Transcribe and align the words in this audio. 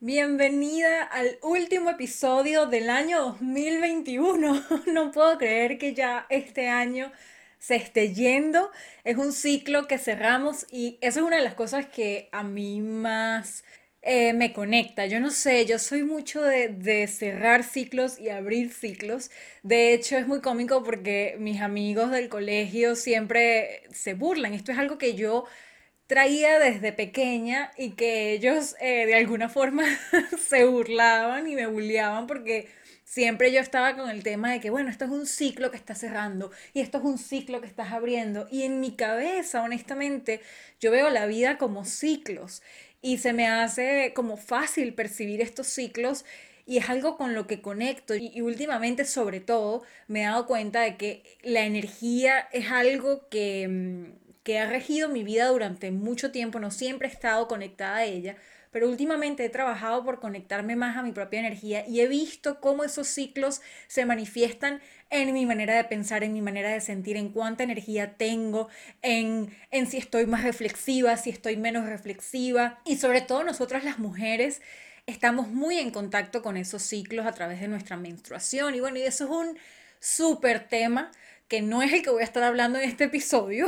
Bienvenida 0.00 1.02
al 1.02 1.40
último 1.42 1.90
episodio 1.90 2.66
del 2.66 2.88
año 2.88 3.20
2021. 3.20 4.64
No 4.86 5.10
puedo 5.10 5.36
creer 5.38 5.76
que 5.76 5.92
ya 5.92 6.24
este 6.30 6.68
año 6.68 7.10
se 7.58 7.74
esté 7.74 8.14
yendo. 8.14 8.70
Es 9.02 9.16
un 9.16 9.32
ciclo 9.32 9.88
que 9.88 9.98
cerramos 9.98 10.66
y 10.70 10.98
eso 11.00 11.18
es 11.18 11.26
una 11.26 11.38
de 11.38 11.42
las 11.42 11.54
cosas 11.54 11.86
que 11.86 12.28
a 12.30 12.44
mí 12.44 12.80
más 12.80 13.64
eh, 14.02 14.34
me 14.34 14.52
conecta. 14.52 15.06
Yo 15.06 15.18
no 15.18 15.32
sé, 15.32 15.66
yo 15.66 15.80
soy 15.80 16.04
mucho 16.04 16.42
de, 16.44 16.68
de 16.68 17.08
cerrar 17.08 17.64
ciclos 17.64 18.20
y 18.20 18.28
abrir 18.28 18.72
ciclos. 18.72 19.32
De 19.64 19.94
hecho, 19.94 20.16
es 20.16 20.28
muy 20.28 20.40
cómico 20.40 20.84
porque 20.84 21.34
mis 21.40 21.60
amigos 21.60 22.12
del 22.12 22.28
colegio 22.28 22.94
siempre 22.94 23.82
se 23.90 24.14
burlan. 24.14 24.54
Esto 24.54 24.70
es 24.70 24.78
algo 24.78 24.96
que 24.96 25.16
yo 25.16 25.44
traía 26.08 26.58
desde 26.58 26.92
pequeña 26.92 27.70
y 27.76 27.90
que 27.90 28.32
ellos 28.32 28.74
eh, 28.80 29.06
de 29.06 29.14
alguna 29.14 29.48
forma 29.48 29.84
se 30.48 30.64
burlaban 30.64 31.46
y 31.46 31.54
me 31.54 31.66
bulleaban 31.66 32.26
porque 32.26 32.68
siempre 33.04 33.52
yo 33.52 33.60
estaba 33.60 33.94
con 33.94 34.08
el 34.10 34.22
tema 34.22 34.50
de 34.50 34.60
que, 34.60 34.70
bueno, 34.70 34.90
esto 34.90 35.04
es 35.04 35.10
un 35.10 35.26
ciclo 35.26 35.70
que 35.70 35.76
está 35.76 35.94
cerrando 35.94 36.50
y 36.72 36.80
esto 36.80 36.98
es 36.98 37.04
un 37.04 37.18
ciclo 37.18 37.60
que 37.60 37.66
estás 37.66 37.92
abriendo. 37.92 38.48
Y 38.50 38.62
en 38.62 38.80
mi 38.80 38.96
cabeza, 38.96 39.62
honestamente, 39.62 40.40
yo 40.80 40.90
veo 40.90 41.10
la 41.10 41.26
vida 41.26 41.58
como 41.58 41.84
ciclos 41.84 42.62
y 43.02 43.18
se 43.18 43.34
me 43.34 43.46
hace 43.46 44.12
como 44.14 44.38
fácil 44.38 44.94
percibir 44.94 45.42
estos 45.42 45.66
ciclos 45.66 46.24
y 46.66 46.78
es 46.78 46.88
algo 46.88 47.18
con 47.18 47.34
lo 47.34 47.46
que 47.46 47.60
conecto 47.60 48.14
y, 48.14 48.30
y, 48.34 48.40
últimamente 48.40 49.04
sobre 49.04 49.40
todo 49.40 49.82
me 50.06 50.22
he 50.22 50.24
dado 50.24 50.46
cuenta 50.46 50.80
de 50.82 50.96
que 50.96 51.22
la 51.42 51.64
energía 51.64 52.48
es 52.52 52.70
algo 52.70 53.28
que 53.30 53.66
mm, 53.68 54.27
que 54.48 54.58
ha 54.58 54.66
regido 54.66 55.10
mi 55.10 55.24
vida 55.24 55.48
durante 55.48 55.90
mucho 55.90 56.30
tiempo, 56.30 56.58
no 56.58 56.70
siempre 56.70 57.06
he 57.06 57.10
estado 57.10 57.48
conectada 57.48 57.96
a 57.96 58.04
ella, 58.04 58.34
pero 58.70 58.88
últimamente 58.88 59.44
he 59.44 59.50
trabajado 59.50 60.02
por 60.06 60.20
conectarme 60.20 60.74
más 60.74 60.96
a 60.96 61.02
mi 61.02 61.12
propia 61.12 61.40
energía 61.40 61.86
y 61.86 62.00
he 62.00 62.08
visto 62.08 62.58
cómo 62.58 62.82
esos 62.82 63.08
ciclos 63.08 63.60
se 63.88 64.06
manifiestan 64.06 64.80
en 65.10 65.34
mi 65.34 65.44
manera 65.44 65.76
de 65.76 65.84
pensar, 65.84 66.24
en 66.24 66.32
mi 66.32 66.40
manera 66.40 66.70
de 66.70 66.80
sentir, 66.80 67.18
en 67.18 67.28
cuánta 67.28 67.62
energía 67.62 68.14
tengo, 68.14 68.70
en, 69.02 69.54
en 69.70 69.86
si 69.86 69.98
estoy 69.98 70.24
más 70.24 70.44
reflexiva, 70.44 71.18
si 71.18 71.28
estoy 71.28 71.58
menos 71.58 71.84
reflexiva. 71.84 72.80
Y 72.86 72.96
sobre 72.96 73.20
todo 73.20 73.44
nosotras 73.44 73.84
las 73.84 73.98
mujeres 73.98 74.62
estamos 75.04 75.48
muy 75.48 75.78
en 75.78 75.90
contacto 75.90 76.40
con 76.40 76.56
esos 76.56 76.80
ciclos 76.80 77.26
a 77.26 77.32
través 77.32 77.60
de 77.60 77.68
nuestra 77.68 77.98
menstruación. 77.98 78.74
Y 78.74 78.80
bueno, 78.80 78.96
y 78.96 79.02
eso 79.02 79.24
es 79.24 79.30
un 79.30 79.58
súper 80.00 80.68
tema 80.68 81.10
que 81.48 81.62
no 81.62 81.82
es 81.82 81.92
el 81.92 82.02
que 82.02 82.10
voy 82.10 82.20
a 82.20 82.24
estar 82.24 82.42
hablando 82.42 82.78
en 82.78 82.88
este 82.88 83.04
episodio. 83.04 83.66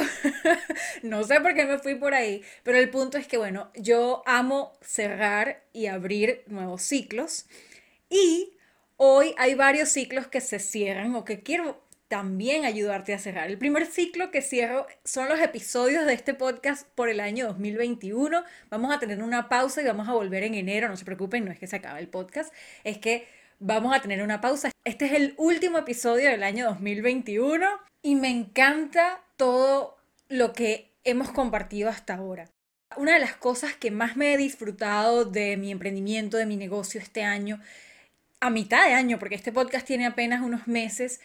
no 1.03 1.25
sé 1.25 1.41
por 1.41 1.55
qué 1.55 1.65
me 1.65 1.79
fui 1.79 1.95
por 1.95 2.15
ahí, 2.15 2.43
pero 2.63 2.79
el 2.79 2.91
punto 2.91 3.17
es 3.19 3.27
que, 3.27 3.39
bueno, 3.39 3.71
yo 3.75 4.23
amo 4.27 4.73
cerrar 4.83 5.65
y 5.73 5.87
abrir 5.87 6.45
nuevos 6.47 6.83
ciclos 6.83 7.47
y 8.11 8.53
hoy 8.97 9.35
hay 9.39 9.55
varios 9.55 9.89
ciclos 9.89 10.27
que 10.27 10.43
se 10.43 10.59
cierran 10.59 11.15
o 11.15 11.25
que 11.25 11.43
quiero 11.43 11.81
también 12.09 12.65
ayudarte 12.65 13.15
a 13.15 13.19
cerrar. 13.19 13.49
El 13.49 13.57
primer 13.57 13.87
ciclo 13.87 14.33
que 14.33 14.43
cierro 14.43 14.87
son 15.05 15.29
los 15.29 15.41
episodios 15.41 16.05
de 16.07 16.13
este 16.13 16.35
podcast 16.35 16.87
por 16.97 17.09
el 17.09 17.21
año 17.21 17.47
2021. 17.47 18.43
Vamos 18.69 18.93
a 18.93 18.99
tener 18.99 19.23
una 19.23 19.49
pausa 19.49 19.81
y 19.81 19.87
vamos 19.87 20.09
a 20.09 20.13
volver 20.13 20.43
en 20.43 20.55
enero, 20.55 20.89
no 20.89 20.97
se 20.97 21.05
preocupen, 21.05 21.45
no 21.45 21.53
es 21.53 21.59
que 21.61 21.69
se 21.69 21.77
acabe 21.77 22.01
el 22.01 22.09
podcast, 22.09 22.53
es 22.83 22.99
que 22.99 23.29
vamos 23.61 23.95
a 23.95 24.01
tener 24.01 24.23
una 24.23 24.41
pausa. 24.41 24.73
Este 24.85 25.07
es 25.07 25.13
el 25.13 25.35
último 25.37 25.79
episodio 25.79 26.31
del 26.31 26.43
año 26.43 26.67
2021 26.67 27.67
y 28.03 28.17
me 28.17 28.29
encanta 28.29 29.23
todo 29.37 29.99
lo 30.29 30.53
que 30.53 30.91
hemos 31.05 31.31
compartido 31.31 31.89
hasta 31.89 32.15
ahora. 32.15 32.51
Una 32.97 33.15
de 33.15 33.21
las 33.21 33.37
cosas 33.37 33.75
que 33.75 33.91
más 33.91 34.17
me 34.17 34.35
he 34.35 34.37
disfrutado 34.37 35.25
de 35.25 35.57
mi 35.57 35.71
emprendimiento, 35.71 36.39
de 36.39 36.47
mi 36.47 36.57
negocio 36.57 37.01
este 37.01 37.23
año, 37.23 37.61
a 38.41 38.51
mitad 38.51 38.87
de 38.87 38.95
año, 38.95 39.19
porque 39.19 39.37
este 39.37 39.53
podcast 39.53 39.87
tiene 39.87 40.07
apenas 40.07 40.41
unos 40.41 40.67
meses, 40.67 41.21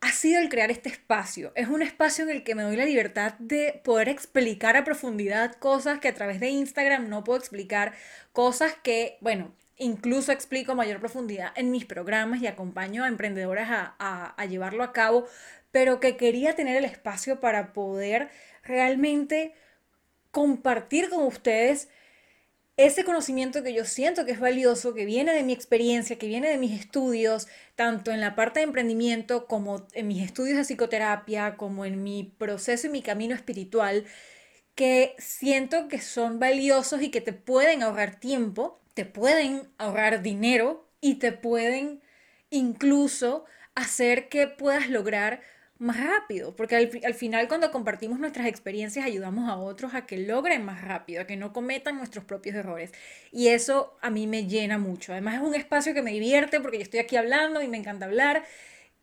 ha 0.00 0.12
sido 0.12 0.40
el 0.40 0.48
crear 0.48 0.70
este 0.70 0.88
espacio. 0.88 1.52
Es 1.56 1.68
un 1.68 1.82
espacio 1.82 2.24
en 2.24 2.30
el 2.30 2.44
que 2.44 2.54
me 2.54 2.62
doy 2.62 2.76
la 2.76 2.86
libertad 2.86 3.34
de 3.38 3.80
poder 3.84 4.08
explicar 4.08 4.76
a 4.76 4.84
profundidad 4.84 5.56
cosas 5.56 5.98
que 5.98 6.08
a 6.08 6.14
través 6.14 6.40
de 6.40 6.48
Instagram 6.48 7.08
no 7.08 7.24
puedo 7.24 7.38
explicar, 7.38 7.92
cosas 8.32 8.74
que, 8.82 9.18
bueno, 9.20 9.52
Incluso 9.82 10.30
explico 10.30 10.74
mayor 10.74 11.00
profundidad 11.00 11.52
en 11.56 11.70
mis 11.70 11.86
programas 11.86 12.42
y 12.42 12.46
acompaño 12.46 13.02
a 13.02 13.08
emprendedoras 13.08 13.66
a, 13.70 14.46
llevarlo 14.46 14.84
a 14.84 14.92
cabo, 14.92 15.26
pero 15.70 16.00
que 16.00 16.18
quería 16.18 16.54
tener 16.54 16.76
el 16.76 16.84
espacio 16.84 17.40
para 17.40 17.72
poder 17.72 18.28
realmente 18.62 19.54
compartir 20.32 21.08
con 21.08 21.22
ustedes 21.22 21.88
ese 22.76 23.04
conocimiento 23.04 23.62
que 23.62 23.72
yo 23.72 23.86
siento 23.86 24.26
que 24.26 24.32
es 24.32 24.40
valioso, 24.40 24.92
que 24.92 25.06
viene 25.06 25.32
de 25.32 25.44
mi 25.44 25.54
experiencia, 25.54 26.18
que 26.18 26.26
viene 26.26 26.50
de 26.50 26.58
mis 26.58 26.78
estudios, 26.78 27.48
tanto 27.74 28.10
en 28.10 28.20
la 28.20 28.34
parte 28.34 28.60
de 28.60 28.64
emprendimiento 28.64 29.46
como 29.46 29.86
en 29.94 30.08
mis 30.08 30.22
estudios 30.22 30.58
de 30.58 30.64
psicoterapia, 30.64 31.56
como 31.56 31.86
en 31.86 32.02
mi 32.02 32.34
proceso 32.36 32.86
y 32.86 32.90
mi 32.90 33.00
camino 33.00 33.34
espiritual, 33.34 34.04
que 34.74 35.16
siento 35.16 35.88
que 35.88 36.02
son 36.02 36.38
valiosos 36.38 37.00
y 37.00 37.10
que 37.10 37.22
te 37.22 37.32
pueden 37.32 37.82
ahorrar 37.82 38.20
tiempo 38.20 38.79
te 38.94 39.04
pueden 39.04 39.68
ahorrar 39.78 40.22
dinero 40.22 40.88
y 41.00 41.16
te 41.16 41.32
pueden 41.32 42.02
incluso 42.50 43.44
hacer 43.74 44.28
que 44.28 44.46
puedas 44.46 44.90
lograr 44.90 45.40
más 45.80 45.98
rápido, 45.98 46.54
porque 46.54 46.76
al, 46.76 47.14
final 47.14 47.48
cuando 47.48 47.70
compartimos 47.70 48.18
nuestras 48.18 48.46
experiencias 48.46 49.06
ayudamos 49.06 49.48
a 49.48 49.56
otros 49.56 49.94
a 49.94 50.04
que 50.04 50.18
logren 50.18 50.62
más 50.62 50.84
rápido, 50.84 51.22
a 51.22 51.26
que 51.26 51.38
no 51.38 51.54
cometan 51.54 51.96
nuestros 51.96 52.26
propios 52.26 52.54
errores. 52.54 52.92
Y 53.32 53.48
eso 53.48 53.96
a 54.02 54.10
mí 54.10 54.26
me 54.26 54.46
llena 54.46 54.76
mucho. 54.76 55.12
Además 55.12 55.36
es 55.36 55.40
un 55.40 55.54
espacio 55.54 55.94
que 55.94 56.02
me 56.02 56.12
divierte 56.12 56.60
porque 56.60 56.76
yo 56.76 56.82
estoy 56.82 57.00
aquí 57.00 57.16
hablando 57.16 57.62
y 57.62 57.68
me 57.68 57.78
encanta 57.78 58.04
hablar. 58.04 58.44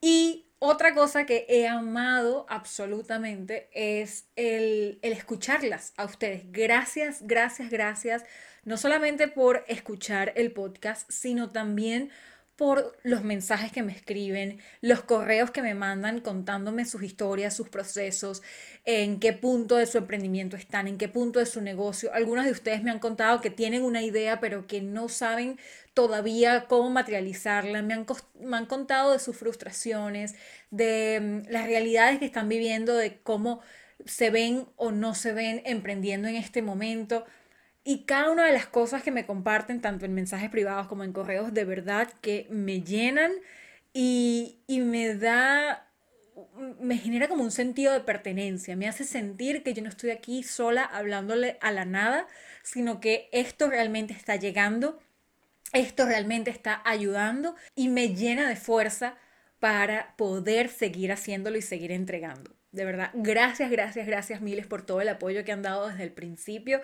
Y 0.01 0.46
otra 0.59 0.93
cosa 0.93 1.25
que 1.25 1.45
he 1.49 1.67
amado 1.67 2.45
absolutamente 2.49 3.69
es 3.73 4.27
el, 4.35 4.99
el 5.01 5.13
escucharlas 5.13 5.93
a 5.97 6.05
ustedes. 6.05 6.51
Gracias, 6.51 7.19
gracias, 7.21 7.69
gracias 7.69 8.23
no 8.67 8.75
solamente 8.75 9.29
por 9.29 9.63
escuchar 9.69 10.33
el 10.35 10.51
podcast, 10.51 11.09
sino 11.09 11.51
también 11.51 12.11
por 12.57 12.97
los 13.03 13.23
mensajes 13.23 13.71
que 13.71 13.81
me 13.81 13.93
escriben, 13.93 14.59
los 14.81 15.03
correos 15.03 15.51
que 15.51 15.61
me 15.61 15.73
mandan 15.73 16.19
contándome 16.19 16.83
sus 16.83 17.01
historias, 17.01 17.55
sus 17.55 17.69
procesos, 17.69 18.43
en 18.83 19.21
qué 19.21 19.31
punto 19.31 19.77
de 19.77 19.85
su 19.85 19.99
emprendimiento 19.99 20.57
están, 20.57 20.89
en 20.89 20.97
qué 20.97 21.07
punto 21.07 21.39
de 21.39 21.45
su 21.45 21.61
negocio. 21.61 22.13
Algunos 22.13 22.43
de 22.43 22.51
ustedes 22.51 22.83
me 22.83 22.91
han 22.91 22.99
contado 22.99 23.39
que 23.39 23.51
tienen 23.51 23.83
una 23.83 24.01
idea, 24.01 24.41
pero 24.41 24.67
que 24.67 24.81
no 24.81 25.07
saben 25.07 25.57
todavía 25.97 26.65
cómo 26.67 26.91
materializarla. 26.91 27.81
Me 27.81 27.95
han, 27.95 28.05
me 28.39 28.55
han 28.55 28.67
contado 28.67 29.13
de 29.13 29.19
sus 29.19 29.35
frustraciones, 29.35 30.35
de 30.69 31.19
mm, 31.19 31.51
las 31.51 31.65
realidades 31.65 32.19
que 32.19 32.25
están 32.25 32.47
viviendo, 32.47 32.95
de 32.95 33.17
cómo 33.23 33.61
se 34.05 34.29
ven 34.29 34.67
o 34.75 34.91
no 34.91 35.15
se 35.15 35.33
ven 35.33 35.63
emprendiendo 35.65 36.27
en 36.27 36.35
este 36.35 36.61
momento. 36.61 37.25
Y 37.83 38.03
cada 38.03 38.29
una 38.29 38.45
de 38.45 38.51
las 38.51 38.67
cosas 38.67 39.01
que 39.01 39.09
me 39.09 39.25
comparten, 39.25 39.81
tanto 39.81 40.05
en 40.05 40.13
mensajes 40.13 40.51
privados 40.51 40.85
como 40.85 41.03
en 41.03 41.13
correos, 41.13 41.51
de 41.51 41.65
verdad 41.65 42.07
que 42.21 42.45
me 42.51 42.81
llenan 42.83 43.31
y, 43.91 44.59
y 44.67 44.81
me 44.81 45.15
da, 45.15 45.89
me 46.79 46.99
genera 46.99 47.27
como 47.27 47.43
un 47.43 47.51
sentido 47.51 47.91
de 47.93 48.01
pertenencia, 48.01 48.75
me 48.75 48.87
hace 48.87 49.03
sentir 49.03 49.63
que 49.63 49.73
yo 49.73 49.81
no 49.81 49.89
estoy 49.89 50.11
aquí 50.11 50.43
sola 50.43 50.83
hablándole 50.83 51.57
a 51.59 51.71
la 51.71 51.85
nada, 51.85 52.27
sino 52.61 52.99
que 52.99 53.29
esto 53.31 53.67
realmente 53.67 54.13
está 54.13 54.35
llegando, 54.35 54.99
esto 55.73 56.05
realmente 56.05 56.51
está 56.51 56.81
ayudando 56.85 57.55
y 57.75 57.89
me 57.89 58.09
llena 58.09 58.47
de 58.47 58.55
fuerza 58.55 59.15
para 59.59 60.15
poder 60.17 60.69
seguir 60.69 61.11
haciéndolo 61.11 61.57
y 61.57 61.61
seguir 61.61 61.91
entregando. 61.91 62.55
De 62.71 62.85
verdad, 62.85 63.11
gracias, 63.13 63.71
gracias, 63.71 64.05
gracias 64.05 64.41
miles 64.41 64.67
por 64.67 64.85
todo 64.85 65.01
el 65.01 65.09
apoyo 65.09 65.43
que 65.43 65.51
han 65.51 65.61
dado 65.61 65.87
desde 65.87 66.03
el 66.03 66.11
principio 66.11 66.81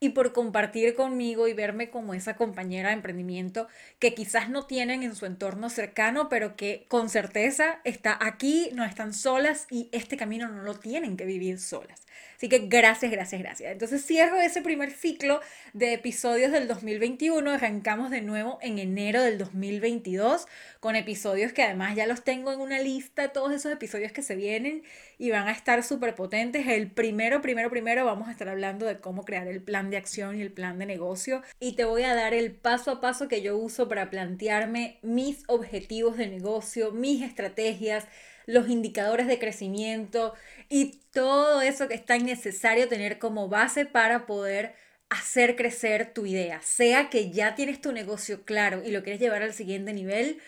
y 0.00 0.10
por 0.10 0.32
compartir 0.32 0.94
conmigo 0.94 1.48
y 1.48 1.54
verme 1.54 1.90
como 1.90 2.14
esa 2.14 2.36
compañera 2.36 2.88
de 2.88 2.96
emprendimiento 2.96 3.68
que 3.98 4.14
quizás 4.14 4.48
no 4.48 4.66
tienen 4.66 5.02
en 5.02 5.14
su 5.14 5.26
entorno 5.26 5.70
cercano, 5.70 6.28
pero 6.28 6.56
que 6.56 6.84
con 6.88 7.08
certeza 7.08 7.80
está 7.84 8.18
aquí, 8.20 8.70
no 8.74 8.84
están 8.84 9.14
solas 9.14 9.66
y 9.70 9.88
este 9.92 10.16
camino 10.16 10.48
no 10.48 10.62
lo 10.62 10.74
tienen 10.74 11.16
que 11.16 11.24
vivir 11.24 11.58
solas. 11.58 12.06
Así 12.36 12.48
que 12.48 12.66
gracias, 12.66 13.10
gracias, 13.10 13.40
gracias. 13.40 13.72
Entonces 13.72 14.04
cierro 14.04 14.40
ese 14.40 14.62
primer 14.62 14.90
ciclo 14.90 15.40
de 15.72 15.92
episodios 15.94 16.52
del 16.52 16.68
2021. 16.68 17.50
Arrancamos 17.50 18.10
de 18.10 18.20
nuevo 18.20 18.58
en 18.62 18.78
enero 18.78 19.22
del 19.22 19.38
2022 19.38 20.46
con 20.80 20.96
episodios 20.96 21.52
que 21.52 21.62
además 21.62 21.96
ya 21.96 22.06
los 22.06 22.24
tengo 22.24 22.52
en 22.52 22.60
una 22.60 22.80
lista, 22.80 23.28
todos 23.28 23.52
esos 23.52 23.72
episodios 23.72 24.12
que 24.12 24.22
se 24.22 24.36
vienen 24.36 24.82
y 25.18 25.30
van 25.30 25.48
a 25.48 25.52
estar 25.52 25.82
súper 25.82 26.14
potentes. 26.14 26.66
El 26.66 26.90
primero, 26.90 27.40
primero, 27.40 27.70
primero 27.70 28.04
vamos 28.04 28.28
a 28.28 28.32
estar 28.32 28.48
hablando 28.48 28.86
de 28.86 29.00
cómo 29.00 29.24
crear 29.24 29.46
el 29.48 29.62
plan 29.62 29.90
de 29.90 29.96
acción 29.96 30.38
y 30.38 30.42
el 30.42 30.52
plan 30.52 30.78
de 30.78 30.86
negocio 30.86 31.42
y 31.60 31.76
te 31.76 31.84
voy 31.84 32.02
a 32.02 32.14
dar 32.14 32.34
el 32.34 32.52
paso 32.52 32.90
a 32.90 33.00
paso 33.00 33.28
que 33.28 33.42
yo 33.42 33.56
uso 33.56 33.88
para 33.88 34.10
plantearme 34.10 34.98
mis 35.02 35.44
objetivos 35.46 36.16
de 36.16 36.26
negocio, 36.26 36.92
mis 36.92 37.22
estrategias 37.22 38.06
los 38.46 38.68
indicadores 38.68 39.26
de 39.26 39.38
crecimiento 39.38 40.34
y 40.68 41.00
todo 41.12 41.62
eso 41.62 41.88
que 41.88 41.94
es 41.94 42.04
tan 42.04 42.24
necesario 42.26 42.88
tener 42.88 43.18
como 43.18 43.48
base 43.48 43.86
para 43.86 44.26
poder 44.26 44.74
hacer 45.08 45.56
crecer 45.56 46.12
tu 46.12 46.26
idea, 46.26 46.60
sea 46.62 47.10
que 47.10 47.30
ya 47.30 47.54
tienes 47.54 47.80
tu 47.80 47.92
negocio 47.92 48.44
claro 48.44 48.82
y 48.84 48.90
lo 48.90 49.02
quieres 49.02 49.20
llevar 49.20 49.42
al 49.42 49.54
siguiente 49.54 49.92
nivel, 49.92 50.40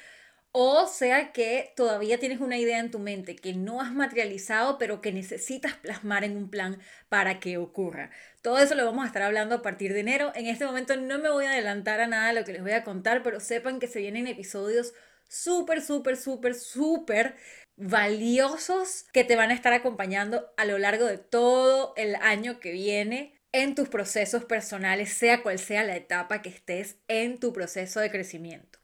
o 0.53 0.87
sea 0.87 1.33
que 1.33 1.73
todavía 1.77 2.19
tienes 2.19 2.41
una 2.41 2.57
idea 2.59 2.79
en 2.81 2.91
tu 2.91 2.99
mente 2.99 3.37
que 3.37 3.53
no 3.55 3.81
has 3.83 3.93
materializado, 3.93 4.79
pero 4.79 5.03
que 5.03 5.13
necesitas 5.13 5.75
plasmar 5.75 6.25
en 6.25 6.37
un 6.37 6.49
plan 6.51 6.81
para 7.11 7.41
que 7.41 7.59
ocurra. 7.59 8.11
Todo 8.47 8.61
eso 8.61 8.77
lo 8.77 8.85
vamos 8.85 9.03
a 9.03 9.09
estar 9.09 9.23
hablando 9.23 9.57
a 9.57 9.63
partir 9.63 9.93
de 9.93 9.99
enero. 9.99 10.31
En 10.37 10.47
este 10.47 10.65
momento 10.65 10.97
no 10.97 11.19
me 11.19 11.31
voy 11.31 11.47
a 11.47 11.51
adelantar 11.51 12.01
a 12.01 12.07
nada 12.07 12.29
de 12.29 12.35
lo 12.35 12.45
que 12.45 12.53
les 12.53 12.63
voy 12.63 12.71
a 12.71 12.85
contar, 12.85 13.25
pero 13.25 13.41
sepan 13.41 13.81
que 13.81 13.89
se 13.89 13.99
vienen 13.99 14.29
episodios 14.29 14.95
súper, 15.29 15.83
súper, 15.83 16.17
súper, 16.17 16.55
súper 16.55 17.35
valiosos 17.75 19.03
que 19.13 19.25
te 19.25 19.35
van 19.35 19.51
a 19.51 19.55
estar 19.55 19.73
acompañando 19.73 20.55
a 20.57 20.65
lo 20.65 20.79
largo 20.79 21.07
de 21.07 21.19
todo 21.19 21.93
el 21.97 22.15
año 22.15 22.61
que 22.61 22.71
viene 22.71 23.37
en 23.51 23.75
tus 23.75 23.89
procesos 23.89 24.45
personales, 24.45 25.13
sea 25.13 25.43
cual 25.43 25.59
sea 25.59 25.83
la 25.83 25.97
etapa 25.97 26.41
que 26.41 26.51
estés 26.51 26.99
en 27.09 27.41
tu 27.41 27.53
proceso 27.53 27.99
de 27.99 28.13
crecimiento. 28.13 28.79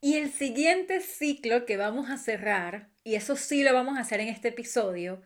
Y 0.00 0.14
el 0.14 0.30
siguiente 0.30 1.00
ciclo 1.00 1.66
que 1.66 1.76
vamos 1.76 2.08
a 2.08 2.18
cerrar, 2.18 2.92
y 3.02 3.16
eso 3.16 3.34
sí 3.34 3.64
lo 3.64 3.74
vamos 3.74 3.98
a 3.98 4.02
hacer 4.02 4.20
en 4.20 4.28
este 4.28 4.50
episodio, 4.50 5.22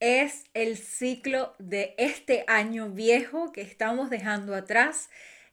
es 0.00 0.44
el 0.54 0.78
ciclo 0.78 1.54
de 1.58 1.94
este 1.98 2.44
año 2.48 2.90
viejo 2.90 3.52
que 3.52 3.60
estamos 3.60 4.10
dejando 4.10 4.54
atrás 4.54 5.10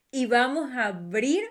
y 0.09 0.25
vamos 0.25 0.71
a 0.71 0.87
abrir 0.87 1.43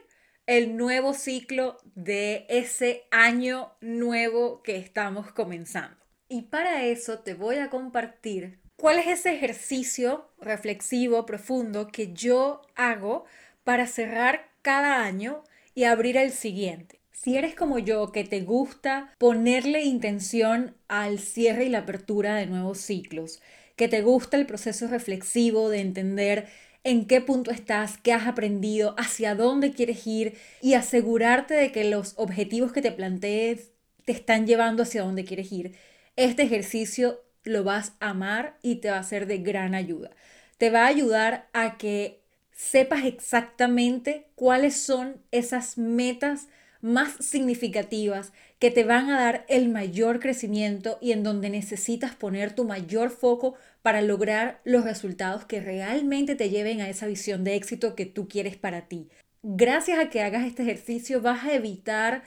el 0.46 0.76
nuevo 0.76 1.12
ciclo 1.12 1.76
de 1.94 2.46
ese 2.48 3.04
año 3.10 3.72
nuevo 3.80 4.62
que 4.62 4.76
estamos 4.76 5.30
comenzando. 5.32 5.96
Y 6.28 6.42
para 6.42 6.84
eso 6.84 7.20
te 7.20 7.34
voy 7.34 7.56
a 7.56 7.68
compartir 7.68 8.60
cuál 8.76 8.98
es 8.98 9.06
ese 9.06 9.34
ejercicio 9.34 10.30
reflexivo 10.40 11.26
profundo 11.26 11.88
que 11.88 12.12
yo 12.12 12.62
hago 12.74 13.24
para 13.64 13.86
cerrar 13.86 14.50
cada 14.62 15.04
año 15.04 15.44
y 15.74 15.84
abrir 15.84 16.16
el 16.16 16.32
siguiente. 16.32 16.95
Si 17.16 17.36
eres 17.36 17.54
como 17.54 17.78
yo, 17.78 18.12
que 18.12 18.24
te 18.24 18.42
gusta 18.42 19.10
ponerle 19.18 19.82
intención 19.82 20.76
al 20.86 21.18
cierre 21.18 21.64
y 21.64 21.70
la 21.70 21.78
apertura 21.78 22.36
de 22.36 22.46
nuevos 22.46 22.78
ciclos, 22.78 23.40
que 23.74 23.88
te 23.88 24.02
gusta 24.02 24.36
el 24.36 24.44
proceso 24.44 24.86
reflexivo 24.86 25.70
de 25.70 25.80
entender 25.80 26.46
en 26.84 27.06
qué 27.06 27.22
punto 27.22 27.50
estás, 27.50 27.96
qué 27.96 28.12
has 28.12 28.26
aprendido, 28.26 28.94
hacia 28.98 29.34
dónde 29.34 29.72
quieres 29.72 30.06
ir 30.06 30.36
y 30.60 30.74
asegurarte 30.74 31.54
de 31.54 31.72
que 31.72 31.84
los 31.84 32.12
objetivos 32.16 32.72
que 32.72 32.82
te 32.82 32.92
plantees 32.92 33.70
te 34.04 34.12
están 34.12 34.46
llevando 34.46 34.82
hacia 34.82 35.02
dónde 35.02 35.24
quieres 35.24 35.50
ir, 35.50 35.74
este 36.16 36.42
ejercicio 36.42 37.22
lo 37.44 37.64
vas 37.64 37.94
a 37.98 38.10
amar 38.10 38.58
y 38.60 38.76
te 38.76 38.90
va 38.90 38.98
a 38.98 39.02
ser 39.02 39.26
de 39.26 39.38
gran 39.38 39.74
ayuda. 39.74 40.10
Te 40.58 40.68
va 40.68 40.84
a 40.84 40.88
ayudar 40.88 41.48
a 41.54 41.78
que 41.78 42.20
sepas 42.52 43.04
exactamente 43.04 44.26
cuáles 44.34 44.76
son 44.76 45.16
esas 45.30 45.78
metas 45.78 46.48
más 46.80 47.14
significativas 47.20 48.32
que 48.58 48.70
te 48.70 48.84
van 48.84 49.10
a 49.10 49.20
dar 49.20 49.44
el 49.48 49.68
mayor 49.68 50.20
crecimiento 50.20 50.98
y 51.00 51.12
en 51.12 51.22
donde 51.22 51.50
necesitas 51.50 52.14
poner 52.14 52.54
tu 52.54 52.64
mayor 52.64 53.10
foco 53.10 53.54
para 53.82 54.02
lograr 54.02 54.60
los 54.64 54.84
resultados 54.84 55.44
que 55.44 55.60
realmente 55.60 56.34
te 56.34 56.50
lleven 56.50 56.80
a 56.80 56.88
esa 56.88 57.06
visión 57.06 57.44
de 57.44 57.54
éxito 57.54 57.94
que 57.94 58.06
tú 58.06 58.28
quieres 58.28 58.56
para 58.56 58.88
ti. 58.88 59.08
Gracias 59.42 59.98
a 59.98 60.10
que 60.10 60.22
hagas 60.22 60.46
este 60.46 60.62
ejercicio 60.62 61.20
vas 61.20 61.44
a 61.44 61.54
evitar 61.54 62.22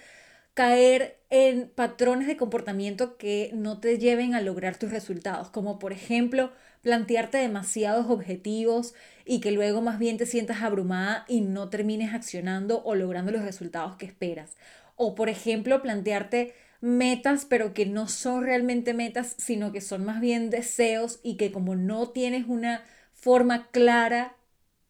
caer 0.53 1.19
en 1.29 1.69
patrones 1.69 2.27
de 2.27 2.37
comportamiento 2.37 3.17
que 3.17 3.51
no 3.53 3.79
te 3.79 3.97
lleven 3.97 4.35
a 4.35 4.41
lograr 4.41 4.77
tus 4.77 4.91
resultados, 4.91 5.49
como 5.49 5.79
por 5.79 5.93
ejemplo 5.93 6.51
plantearte 6.81 7.37
demasiados 7.37 8.09
objetivos 8.09 8.93
y 9.25 9.41
que 9.41 9.51
luego 9.51 9.81
más 9.81 9.99
bien 9.99 10.17
te 10.17 10.25
sientas 10.25 10.61
abrumada 10.61 11.25
y 11.27 11.41
no 11.41 11.69
termines 11.69 12.13
accionando 12.13 12.81
o 12.83 12.95
logrando 12.95 13.31
los 13.31 13.43
resultados 13.43 13.95
que 13.97 14.05
esperas. 14.05 14.55
O 14.95 15.15
por 15.15 15.29
ejemplo 15.29 15.81
plantearte 15.81 16.53
metas 16.81 17.45
pero 17.45 17.73
que 17.73 17.85
no 17.85 18.07
son 18.07 18.43
realmente 18.43 18.93
metas, 18.93 19.35
sino 19.37 19.71
que 19.71 19.81
son 19.81 20.05
más 20.05 20.21
bien 20.21 20.49
deseos 20.49 21.19
y 21.23 21.35
que 21.35 21.51
como 21.51 21.75
no 21.75 22.09
tienes 22.09 22.45
una 22.47 22.83
forma 23.13 23.67
clara 23.71 24.35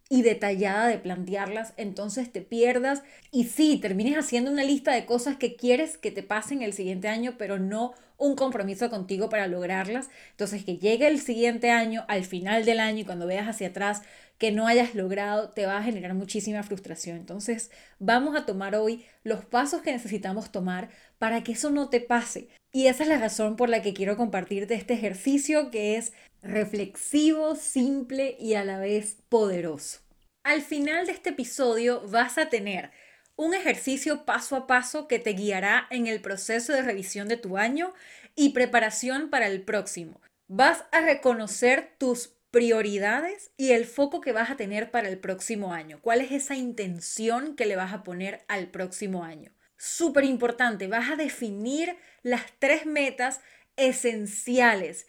y 0.10 0.24
detallada 0.24 0.88
de 0.88 0.98
plantearlas, 0.98 1.74
entonces 1.78 2.32
te 2.32 2.42
pierdas 2.42 3.04
y 3.32 3.46
sí, 3.46 3.78
termines 3.78 4.18
haciendo 4.18 4.52
una 4.52 4.64
lista 4.64 4.92
de 4.92 5.06
cosas 5.06 5.38
que 5.38 5.56
quieres 5.56 5.98
que 5.98 6.12
te 6.12 6.24
pasen 6.24 6.64
el 6.64 6.74
siguiente 6.74 7.08
año, 7.08 7.36
pero 7.38 7.60
no 7.60 7.94
un 8.18 8.36
compromiso 8.36 8.90
contigo 8.90 9.30
para 9.30 9.48
lograrlas. 9.48 10.10
Entonces 10.32 10.64
que 10.66 10.78
llegue 10.78 11.08
el 11.08 11.20
siguiente 11.20 11.72
año, 11.72 12.06
al 12.08 12.26
final 12.26 12.66
del 12.66 12.80
año 12.80 13.00
y 13.00 13.06
cuando 13.06 13.26
veas 13.26 13.48
hacia 13.48 13.70
atrás 13.70 14.02
que 14.38 14.52
no 14.52 14.68
hayas 14.68 14.96
logrado, 14.96 15.50
te 15.50 15.66
va 15.66 15.78
a 15.78 15.84
generar 15.84 16.14
muchísima 16.14 16.64
frustración. 16.64 17.18
Entonces 17.18 17.72
vamos 18.00 18.36
a 18.36 18.46
tomar 18.46 18.76
hoy 18.76 19.06
los 19.24 19.46
pasos 19.46 19.82
que 19.82 19.92
necesitamos 19.92 20.52
tomar 20.52 20.90
para 21.18 21.44
que 21.44 21.54
eso 21.54 21.70
no 21.70 21.90
te 21.90 22.02
pase. 22.02 22.50
Y 22.72 22.88
esa 22.88 23.04
es 23.04 23.10
la 23.10 23.18
razón 23.18 23.56
por 23.56 23.70
la 23.70 23.82
que 23.82 23.94
quiero 23.94 24.16
compartirte 24.16 24.76
este 24.76 24.94
ejercicio 24.94 25.72
que 25.72 25.98
es 25.98 26.14
reflexivo, 26.42 27.56
simple 27.56 28.36
y 28.40 28.54
a 28.54 28.64
la 28.64 28.80
vez 28.80 29.18
poderoso. 29.30 30.00
Al 30.44 30.62
final 30.62 31.06
de 31.06 31.12
este 31.12 31.32
episodio 31.32 32.02
vas 32.08 32.38
a 32.38 32.50
tener 32.50 32.92
un 33.36 33.54
ejercicio 33.54 34.26
paso 34.26 34.56
a 34.56 34.68
paso 34.68 35.08
que 35.08 35.20
te 35.20 35.32
guiará 35.32 35.88
en 35.92 36.08
el 36.08 36.22
proceso 36.22 36.74
de 36.74 36.82
revisión 36.82 37.28
de 37.28 37.38
tu 37.38 37.58
año 37.58 37.94
y 38.36 38.50
preparación 38.50 39.30
para 39.30 39.48
el 39.48 39.62
próximo. 39.62 40.22
Vas 40.48 40.84
a 40.92 41.02
reconocer 41.02 41.94
tus 41.98 42.36
prioridades 42.52 43.52
y 43.56 43.72
el 43.72 43.86
foco 43.86 44.22
que 44.22 44.32
vas 44.32 44.50
a 44.50 44.58
tener 44.58 44.92
para 44.92 45.08
el 45.08 45.20
próximo 45.20 45.74
año. 45.74 46.00
¿Cuál 46.02 46.22
es 46.22 46.32
esa 46.32 46.56
intención 46.56 47.56
que 47.56 47.66
le 47.66 47.76
vas 47.76 47.94
a 47.94 48.04
poner 48.04 48.44
al 48.48 48.68
próximo 48.68 49.24
año? 49.24 49.52
Súper 49.78 50.26
importante, 50.26 50.88
vas 50.88 51.10
a 51.10 51.16
definir 51.16 51.96
las 52.24 52.42
tres 52.60 52.86
metas 52.86 53.40
esenciales 53.78 55.08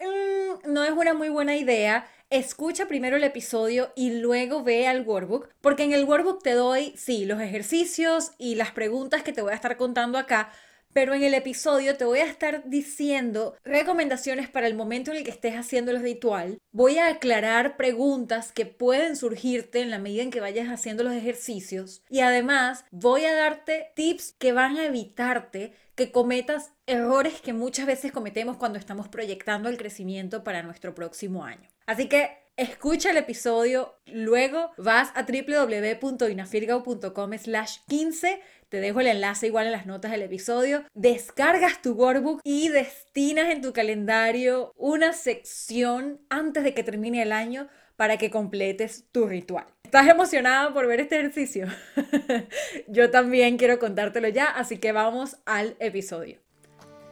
mm, 0.00 0.72
no 0.72 0.84
es 0.84 0.92
una 0.92 1.12
muy 1.12 1.28
buena 1.28 1.54
idea. 1.54 2.08
Escucha 2.30 2.88
primero 2.88 3.16
el 3.16 3.24
episodio 3.24 3.92
y 3.94 4.20
luego 4.20 4.62
ve 4.62 4.86
al 4.88 5.02
workbook, 5.02 5.50
porque 5.60 5.82
en 5.82 5.92
el 5.92 6.04
workbook 6.04 6.42
te 6.42 6.52
doy, 6.52 6.94
sí, 6.96 7.26
los 7.26 7.38
ejercicios 7.42 8.32
y 8.38 8.54
las 8.54 8.70
preguntas 8.70 9.22
que 9.22 9.34
te 9.34 9.42
voy 9.42 9.52
a 9.52 9.56
estar 9.56 9.76
contando 9.76 10.16
acá, 10.16 10.50
pero 10.92 11.14
en 11.14 11.22
el 11.22 11.34
episodio 11.34 11.96
te 11.96 12.04
voy 12.04 12.20
a 12.20 12.26
estar 12.26 12.68
diciendo 12.68 13.56
recomendaciones 13.64 14.48
para 14.48 14.66
el 14.66 14.74
momento 14.74 15.10
en 15.10 15.18
el 15.18 15.24
que 15.24 15.30
estés 15.30 15.54
haciendo 15.54 15.90
el 15.90 16.02
ritual. 16.02 16.58
Voy 16.72 16.98
a 16.98 17.08
aclarar 17.08 17.76
preguntas 17.76 18.52
que 18.52 18.66
pueden 18.66 19.16
surgirte 19.16 19.80
en 19.80 19.90
la 19.90 19.98
medida 19.98 20.22
en 20.22 20.30
que 20.30 20.40
vayas 20.40 20.68
haciendo 20.68 21.04
los 21.04 21.14
ejercicios 21.14 22.02
y 22.08 22.20
además 22.20 22.84
voy 22.90 23.24
a 23.24 23.34
darte 23.34 23.92
tips 23.94 24.34
que 24.38 24.52
van 24.52 24.76
a 24.76 24.86
evitarte 24.86 25.74
que 25.94 26.12
cometas 26.12 26.72
errores 26.86 27.40
que 27.40 27.52
muchas 27.52 27.86
veces 27.86 28.12
cometemos 28.12 28.56
cuando 28.56 28.78
estamos 28.78 29.08
proyectando 29.08 29.68
el 29.68 29.76
crecimiento 29.76 30.44
para 30.44 30.62
nuestro 30.62 30.94
próximo 30.94 31.44
año. 31.44 31.68
Así 31.86 32.08
que 32.08 32.38
escucha 32.56 33.10
el 33.10 33.16
episodio, 33.16 33.96
luego 34.06 34.70
vas 34.78 35.10
a 35.14 35.24
www.inafirgao.com 35.24 37.38
slash 37.38 37.78
15 37.88 38.40
te 38.70 38.80
dejo 38.80 39.00
el 39.00 39.08
enlace 39.08 39.48
igual 39.48 39.66
en 39.66 39.72
las 39.72 39.84
notas 39.84 40.12
del 40.12 40.22
episodio. 40.22 40.84
Descargas 40.94 41.82
tu 41.82 41.92
workbook 41.92 42.40
y 42.44 42.68
destinas 42.68 43.50
en 43.50 43.62
tu 43.62 43.72
calendario 43.72 44.72
una 44.76 45.12
sección 45.12 46.20
antes 46.30 46.62
de 46.62 46.72
que 46.72 46.84
termine 46.84 47.20
el 47.20 47.32
año 47.32 47.68
para 47.96 48.16
que 48.16 48.30
completes 48.30 49.06
tu 49.10 49.26
ritual. 49.26 49.66
¿Estás 49.82 50.08
emocionada 50.08 50.72
por 50.72 50.86
ver 50.86 51.00
este 51.00 51.18
ejercicio? 51.18 51.66
Yo 52.88 53.10
también 53.10 53.58
quiero 53.58 53.80
contártelo 53.80 54.28
ya, 54.28 54.44
así 54.44 54.78
que 54.78 54.92
vamos 54.92 55.36
al 55.46 55.76
episodio. 55.80 56.38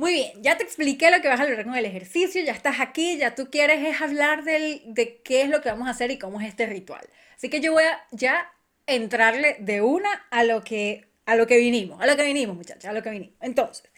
Muy 0.00 0.14
bien, 0.14 0.42
ya 0.42 0.56
te 0.56 0.64
expliqué 0.64 1.10
lo 1.10 1.20
que 1.20 1.28
vas 1.28 1.40
a 1.40 1.44
lograr 1.44 1.66
con 1.66 1.74
el 1.74 1.84
ejercicio, 1.84 2.42
ya 2.42 2.52
estás 2.52 2.80
aquí, 2.80 3.18
ya 3.18 3.34
tú 3.34 3.50
quieres 3.50 3.86
es 3.86 4.00
hablar 4.00 4.44
de 4.44 5.20
qué 5.22 5.42
es 5.42 5.50
lo 5.50 5.60
que 5.60 5.68
vamos 5.68 5.88
a 5.88 5.90
hacer 5.90 6.10
y 6.10 6.18
cómo 6.18 6.40
es 6.40 6.48
este 6.48 6.64
ritual. 6.64 7.06
Así 7.36 7.50
que 7.50 7.60
yo 7.60 7.74
voy 7.74 7.84
a 7.84 8.02
ya 8.10 8.50
entrarle 8.86 9.58
de 9.60 9.82
una 9.82 10.08
a 10.30 10.42
lo 10.42 10.62
que, 10.62 11.06
a 11.26 11.36
lo 11.36 11.46
que 11.46 11.58
vinimos, 11.58 12.00
a 12.00 12.06
lo 12.06 12.16
que 12.16 12.24
vinimos 12.24 12.56
muchachos, 12.56 12.86
a 12.86 12.94
lo 12.94 13.02
que 13.02 13.10
vinimos. 13.10 13.36
Entonces, 13.42 13.90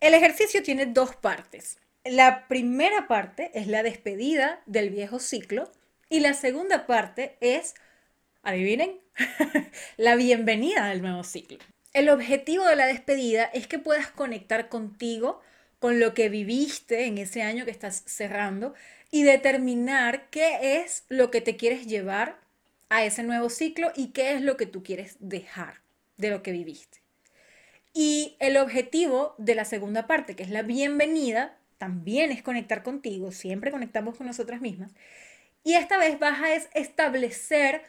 el 0.00 0.12
ejercicio 0.12 0.62
tiene 0.62 0.84
dos 0.84 1.16
partes. 1.16 1.78
La 2.04 2.48
primera 2.48 3.08
parte 3.08 3.50
es 3.54 3.66
la 3.66 3.82
despedida 3.82 4.60
del 4.66 4.90
viejo 4.90 5.18
ciclo 5.18 5.72
y 6.10 6.20
la 6.20 6.34
segunda 6.34 6.86
parte 6.86 7.38
es, 7.40 7.76
adivinen, 8.42 9.00
la 9.96 10.16
bienvenida 10.16 10.88
del 10.88 11.00
nuevo 11.00 11.24
ciclo. 11.24 11.56
El 11.96 12.10
objetivo 12.10 12.66
de 12.66 12.76
la 12.76 12.84
despedida 12.84 13.44
es 13.44 13.66
que 13.66 13.78
puedas 13.78 14.08
conectar 14.10 14.68
contigo, 14.68 15.40
con 15.78 15.98
lo 15.98 16.12
que 16.12 16.28
viviste 16.28 17.06
en 17.06 17.16
ese 17.16 17.40
año 17.40 17.64
que 17.64 17.70
estás 17.70 18.02
cerrando 18.04 18.74
y 19.10 19.22
determinar 19.22 20.28
qué 20.28 20.82
es 20.82 21.04
lo 21.08 21.30
que 21.30 21.40
te 21.40 21.56
quieres 21.56 21.86
llevar 21.86 22.38
a 22.90 23.02
ese 23.06 23.22
nuevo 23.22 23.48
ciclo 23.48 23.92
y 23.96 24.08
qué 24.08 24.34
es 24.34 24.42
lo 24.42 24.58
que 24.58 24.66
tú 24.66 24.82
quieres 24.82 25.16
dejar 25.20 25.80
de 26.18 26.28
lo 26.28 26.42
que 26.42 26.52
viviste. 26.52 26.98
Y 27.94 28.36
el 28.40 28.58
objetivo 28.58 29.34
de 29.38 29.54
la 29.54 29.64
segunda 29.64 30.06
parte, 30.06 30.36
que 30.36 30.42
es 30.42 30.50
la 30.50 30.60
bienvenida, 30.60 31.56
también 31.78 32.30
es 32.30 32.42
conectar 32.42 32.82
contigo, 32.82 33.32
siempre 33.32 33.70
conectamos 33.70 34.18
con 34.18 34.26
nosotras 34.26 34.60
mismas. 34.60 34.92
Y 35.64 35.72
esta 35.72 35.96
vez 35.96 36.18
vas 36.18 36.42
a 36.42 36.78
establecer 36.78 37.84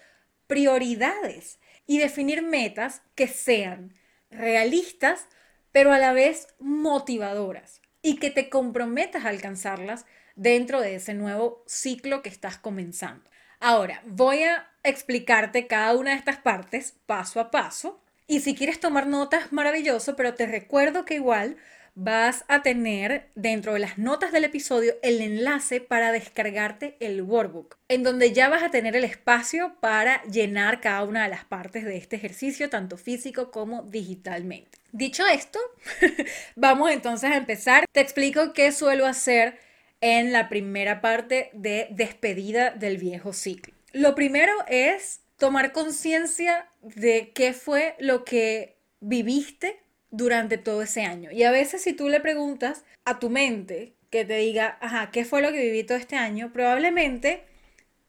prioridades 0.47 1.59
y 1.88 1.98
definir 1.98 2.44
metas 2.44 3.01
que 3.15 3.27
sean 3.27 3.94
realistas, 4.29 5.27
pero 5.72 5.91
a 5.91 5.98
la 5.98 6.13
vez 6.13 6.50
motivadoras 6.60 7.82
y 8.01 8.17
que 8.17 8.29
te 8.29 8.50
comprometas 8.50 9.25
a 9.25 9.29
alcanzarlas 9.29 10.06
dentro 10.36 10.82
de 10.82 10.96
ese 10.96 11.13
nuevo 11.13 11.63
ciclo 11.65 12.22
que 12.22 12.29
estás 12.29 12.58
comenzando. 12.58 13.29
Ahora, 13.60 14.03
voy 14.06 14.44
a 14.44 14.70
explicarte 14.84 15.67
cada 15.67 15.96
una 15.96 16.12
de 16.12 16.17
estas 16.17 16.38
partes 16.38 16.96
paso 17.06 17.39
a 17.39 17.50
paso. 17.50 18.03
Y 18.27 18.41
si 18.41 18.56
quieres 18.56 18.79
tomar 18.79 19.08
notas, 19.08 19.51
maravilloso, 19.51 20.15
pero 20.15 20.36
te 20.36 20.46
recuerdo 20.46 21.06
que 21.06 21.15
igual 21.15 21.58
vas 22.00 22.46
a 22.48 22.62
tener 22.62 23.32
dentro 23.34 23.74
de 23.74 23.80
las 23.80 23.98
notas 23.98 24.32
del 24.32 24.44
episodio 24.44 24.94
el 25.01 25.20
enlace 25.20 25.82
para 25.82 26.12
descargarte 26.12 26.96
el 27.00 27.24
workbook, 27.24 27.75
en 27.88 28.04
donde 28.04 28.34
ya 28.34 28.50
vas 28.50 28.62
a 28.62 28.70
tener 28.70 28.96
el 28.96 29.04
espacio 29.04 29.75
para 29.80 30.22
llenar 30.25 30.80
cada 30.80 31.04
una 31.04 31.24
de 31.24 31.30
las 31.30 31.44
partes 31.44 31.86
de 31.86 31.98
este 31.98 32.16
ejercicio, 32.16 32.70
tanto 32.70 32.98
físico 32.98 33.50
como 33.50 33.82
digitalmente. 33.82 34.77
Dicho 34.92 35.25
esto, 35.25 35.60
vamos 36.56 36.92
entonces 36.92 37.32
a 37.32 37.38
empezar. 37.38 37.86
Te 37.92 38.01
explico 38.01 38.54
qué 38.54 38.72
suelo 38.72 39.08
hacer 39.08 39.58
en 40.00 40.32
la 40.32 40.50
primera 40.50 41.01
parte 41.01 41.50
de 41.54 41.88
despedida 41.89 42.70
del 42.70 42.98
viejo 42.98 43.34
ciclo. 43.34 43.74
Lo 43.92 44.13
primero 44.13 44.54
es 44.68 45.22
tomar 45.38 45.72
conciencia 45.72 46.70
de 46.84 47.32
qué 47.34 47.54
fue 47.54 47.96
lo 47.98 48.24
que 48.24 48.77
viviste 49.00 49.80
durante 50.17 50.57
todo 50.57 50.81
ese 50.81 51.03
año. 51.03 51.31
Y 51.31 51.43
a 51.43 51.51
veces 51.51 51.81
si 51.83 51.93
tú 51.93 52.09
le 52.09 52.19
preguntas 52.19 52.83
a 53.05 53.19
tu 53.19 53.29
mente 53.29 53.93
que 54.09 54.25
te 54.25 54.38
diga, 54.38 54.77
ajá, 54.81 55.12
¿qué 55.12 55.25
fue 55.25 55.41
lo 55.41 55.51
que 55.51 55.62
viví 55.62 55.83
todo 55.83 55.97
este 55.97 56.15
año? 56.15 56.51
Probablemente 56.51 57.43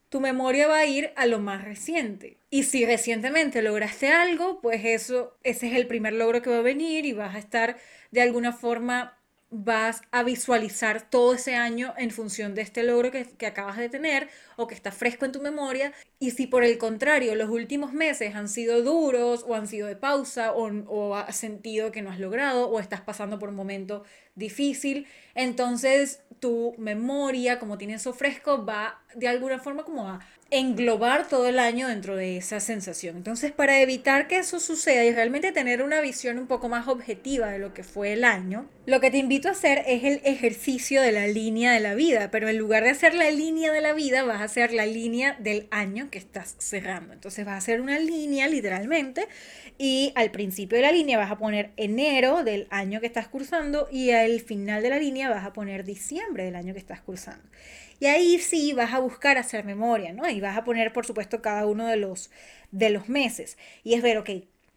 tu 0.08 0.20
memoria 0.20 0.66
va 0.66 0.78
a 0.78 0.86
ir 0.86 1.12
a 1.16 1.26
lo 1.26 1.38
más 1.38 1.64
reciente. 1.64 2.38
Y 2.50 2.62
si 2.62 2.86
recientemente 2.86 3.60
lograste 3.60 4.08
algo, 4.08 4.60
pues 4.60 4.84
eso, 4.84 5.36
ese 5.42 5.68
es 5.68 5.74
el 5.74 5.86
primer 5.86 6.14
logro 6.14 6.40
que 6.40 6.50
va 6.50 6.58
a 6.58 6.62
venir 6.62 7.04
y 7.04 7.12
vas 7.12 7.34
a 7.34 7.38
estar 7.38 7.76
de 8.10 8.22
alguna 8.22 8.52
forma 8.52 9.17
vas 9.50 10.02
a 10.10 10.22
visualizar 10.22 11.08
todo 11.08 11.34
ese 11.34 11.54
año 11.54 11.94
en 11.96 12.10
función 12.10 12.54
de 12.54 12.62
este 12.62 12.82
logro 12.82 13.10
que, 13.10 13.24
que, 13.24 13.46
acabas 13.46 13.78
de 13.78 13.88
tener 13.88 14.28
o 14.56 14.66
que 14.66 14.74
está 14.74 14.92
fresco 14.92 15.24
en 15.24 15.32
tu 15.32 15.40
memoria. 15.40 15.92
Y 16.18 16.32
si 16.32 16.46
por 16.46 16.64
el 16.64 16.76
contrario 16.76 17.34
los 17.34 17.48
últimos 17.48 17.92
meses 17.92 18.34
han 18.34 18.48
sido 18.48 18.82
duros 18.82 19.44
o 19.48 19.54
han 19.54 19.66
sido 19.66 19.86
de 19.88 19.96
pausa 19.96 20.52
o, 20.52 20.66
o 20.86 21.14
has 21.14 21.36
sentido 21.36 21.92
que 21.92 22.02
no 22.02 22.10
has 22.10 22.20
logrado 22.20 22.68
o 22.68 22.78
estás 22.78 23.00
pasando 23.00 23.38
por 23.38 23.48
un 23.48 23.54
momento 23.54 24.04
difícil, 24.34 25.06
entonces 25.34 26.20
tu 26.40 26.74
memoria, 26.78 27.58
como 27.58 27.78
tiene 27.78 27.94
eso 27.94 28.12
fresco, 28.12 28.64
va 28.64 29.02
de 29.14 29.28
alguna 29.28 29.58
forma 29.58 29.84
como 29.84 30.08
a 30.08 30.20
englobar 30.50 31.28
todo 31.28 31.46
el 31.46 31.58
año 31.58 31.88
dentro 31.88 32.16
de 32.16 32.38
esa 32.38 32.58
sensación. 32.58 33.16
Entonces, 33.16 33.52
para 33.52 33.82
evitar 33.82 34.28
que 34.28 34.38
eso 34.38 34.60
suceda 34.60 35.04
y 35.04 35.12
realmente 35.12 35.52
tener 35.52 35.82
una 35.82 36.00
visión 36.00 36.38
un 36.38 36.46
poco 36.46 36.70
más 36.70 36.88
objetiva 36.88 37.48
de 37.48 37.58
lo 37.58 37.74
que 37.74 37.84
fue 37.84 38.14
el 38.14 38.24
año, 38.24 38.66
lo 38.86 38.98
que 38.98 39.10
te 39.10 39.18
invito 39.18 39.48
a 39.48 39.52
hacer 39.52 39.82
es 39.86 40.04
el 40.04 40.22
ejercicio 40.24 41.02
de 41.02 41.12
la 41.12 41.26
línea 41.26 41.72
de 41.72 41.80
la 41.80 41.94
vida, 41.94 42.30
pero 42.30 42.48
en 42.48 42.56
lugar 42.56 42.84
de 42.84 42.90
hacer 42.90 43.12
la 43.12 43.30
línea 43.30 43.72
de 43.72 43.82
la 43.82 43.92
vida, 43.92 44.22
vas 44.24 44.40
a 44.40 44.44
hacer 44.44 44.72
la 44.72 44.86
línea 44.86 45.36
del 45.38 45.68
año 45.70 46.08
que 46.10 46.18
estás 46.18 46.56
cerrando. 46.58 47.12
Entonces, 47.12 47.44
vas 47.44 47.54
a 47.54 47.58
hacer 47.58 47.82
una 47.82 47.98
línea 47.98 48.48
literalmente 48.48 49.28
y 49.76 50.12
al 50.14 50.30
principio 50.30 50.76
de 50.76 50.82
la 50.82 50.92
línea 50.92 51.18
vas 51.18 51.30
a 51.30 51.36
poner 51.36 51.72
enero 51.76 52.42
del 52.42 52.68
año 52.70 53.00
que 53.00 53.06
estás 53.06 53.28
cursando 53.28 53.86
y 53.92 54.12
al 54.12 54.40
final 54.40 54.82
de 54.82 54.88
la 54.88 54.98
línea 54.98 55.28
vas 55.28 55.44
a 55.44 55.52
poner 55.52 55.84
diciembre 55.84 56.44
del 56.44 56.56
año 56.56 56.72
que 56.72 56.80
estás 56.80 57.02
cursando. 57.02 57.44
Y 58.00 58.06
ahí 58.06 58.38
sí 58.38 58.72
vas 58.72 58.92
a 58.94 59.00
buscar 59.00 59.38
hacer 59.38 59.64
memoria, 59.64 60.12
¿no? 60.12 60.28
Y 60.28 60.40
vas 60.40 60.56
a 60.56 60.64
poner, 60.64 60.92
por 60.92 61.06
supuesto, 61.06 61.42
cada 61.42 61.66
uno 61.66 61.86
de 61.86 61.96
los, 61.96 62.30
de 62.70 62.90
los 62.90 63.08
meses. 63.08 63.58
Y 63.82 63.94
es 63.94 64.02
ver, 64.02 64.18
ok, 64.18 64.30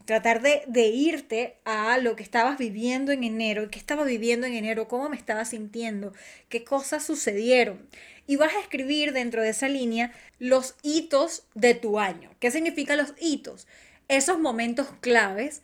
tratar 0.06 0.42
de, 0.42 0.88
irte 0.88 1.58
a 1.66 1.98
lo 1.98 2.16
que 2.16 2.24
estabas 2.24 2.58
viviendo 2.58 3.12
en 3.12 3.24
enero, 3.24 3.70
qué 3.70 3.80
estaba 3.80 4.04
viviendo 4.04 4.48
en 4.48 4.54
enero, 4.54 4.88
cómo 4.88 5.10
me 5.10 5.16
estaba 5.16 5.46
sintiendo, 5.46 6.14
qué 6.50 6.64
cosas 6.64 7.06
sucedieron. 7.06 7.88
Y 8.28 8.36
vas 8.36 8.54
a 8.54 8.60
escribir 8.60 9.14
dentro 9.14 9.42
de 9.42 9.50
esa 9.50 9.68
línea 9.68 10.12
los 10.40 10.76
hitos 10.84 11.46
de 11.54 11.76
tu 11.76 12.00
año. 12.00 12.32
¿Qué 12.40 12.52
significan 12.52 12.98
los 12.98 13.14
hitos? 13.20 13.68
Esos 14.08 14.40
momentos 14.40 14.88
claves 15.00 15.62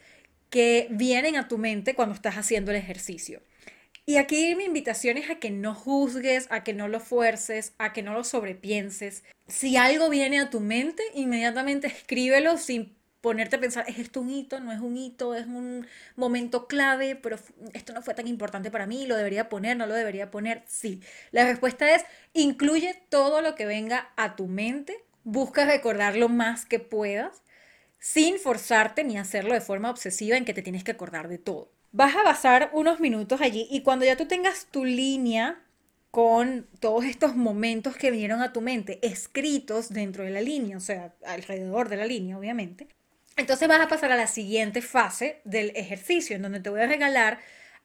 que 0.49 0.87
vienen 0.91 1.35
a 1.35 1.47
tu 1.47 1.57
mente 1.57 1.95
cuando 1.95 2.15
estás 2.15 2.35
haciendo 2.35 2.71
el 2.71 2.77
ejercicio. 2.77 3.41
Y 4.09 4.15
aquí 4.15 4.55
mi 4.55 4.63
invitación 4.63 5.17
es 5.17 5.29
a 5.29 5.35
que 5.35 5.51
no 5.51 5.75
juzgues, 5.75 6.47
a 6.49 6.63
que 6.63 6.73
no 6.73 6.87
lo 6.87 7.01
fuerces, 7.01 7.73
a 7.77 7.91
que 7.91 8.01
no 8.03 8.13
lo 8.13 8.23
sobrepienses. 8.23 9.25
Si 9.47 9.75
algo 9.75 10.09
viene 10.09 10.39
a 10.39 10.49
tu 10.49 10.61
mente, 10.61 11.03
inmediatamente 11.13 11.87
escríbelo 11.87 12.57
sin 12.57 12.95
ponerte 13.19 13.57
a 13.57 13.59
pensar, 13.59 13.83
¿es 13.89 13.99
esto 13.99 14.21
un 14.21 14.29
hito? 14.29 14.61
¿No 14.61 14.71
es 14.71 14.79
un 14.79 14.95
hito? 14.95 15.35
¿Es 15.35 15.45
un 15.45 15.85
momento 16.15 16.67
clave? 16.67 17.17
Pero 17.17 17.37
esto 17.73 17.91
no 17.91 18.01
fue 18.01 18.13
tan 18.13 18.27
importante 18.27 18.71
para 18.71 18.87
mí, 18.87 19.05
¿lo 19.07 19.17
debería 19.17 19.49
poner? 19.49 19.75
¿No 19.75 19.85
lo 19.87 19.93
debería 19.93 20.31
poner? 20.31 20.63
Sí. 20.67 21.01
La 21.31 21.43
respuesta 21.45 21.93
es, 21.93 22.05
incluye 22.33 22.95
todo 23.09 23.41
lo 23.41 23.55
que 23.55 23.65
venga 23.65 24.13
a 24.15 24.37
tu 24.37 24.47
mente, 24.47 25.03
busca 25.25 25.65
recordar 25.65 26.15
lo 26.15 26.29
más 26.29 26.65
que 26.65 26.79
puedas, 26.79 27.43
sin 27.99 28.39
forzarte 28.39 29.03
ni 29.03 29.17
hacerlo 29.17 29.53
de 29.53 29.61
forma 29.61 29.89
obsesiva 29.91 30.37
en 30.37 30.45
que 30.45 30.53
te 30.53 30.61
tienes 30.61 30.85
que 30.85 30.91
acordar 30.91 31.27
de 31.27 31.39
todo. 31.39 31.76
Vas 31.91 32.15
a 32.15 32.23
basar 32.23 32.69
unos 32.73 32.99
minutos 32.99 33.41
allí 33.41 33.67
y 33.71 33.81
cuando 33.81 34.05
ya 34.05 34.17
tú 34.17 34.27
tengas 34.27 34.67
tu 34.67 34.85
línea 34.85 35.63
con 36.11 36.67
todos 36.79 37.05
estos 37.05 37.35
momentos 37.35 37.95
que 37.95 38.11
vinieron 38.11 38.41
a 38.41 38.53
tu 38.53 38.61
mente 38.61 38.99
escritos 39.01 39.89
dentro 39.89 40.23
de 40.23 40.31
la 40.31 40.41
línea, 40.41 40.77
o 40.77 40.79
sea, 40.79 41.13
alrededor 41.25 41.89
de 41.89 41.97
la 41.97 42.05
línea, 42.05 42.37
obviamente. 42.37 42.87
Entonces 43.35 43.67
vas 43.67 43.81
a 43.81 43.87
pasar 43.87 44.11
a 44.11 44.15
la 44.15 44.27
siguiente 44.27 44.81
fase 44.81 45.41
del 45.43 45.71
ejercicio, 45.75 46.35
en 46.35 46.41
donde 46.41 46.59
te 46.59 46.69
voy 46.69 46.81
a 46.81 46.87
regalar 46.87 47.39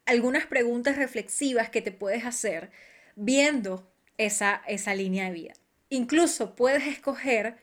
algunas 0.06 0.46
preguntas 0.46 0.96
reflexivas 0.96 1.68
que 1.68 1.82
te 1.82 1.92
puedes 1.92 2.24
hacer 2.24 2.70
viendo 3.16 3.92
esa, 4.16 4.62
esa 4.66 4.94
línea 4.94 5.26
de 5.26 5.32
vida. 5.32 5.52
Incluso 5.90 6.54
puedes 6.54 6.86
escoger 6.86 7.58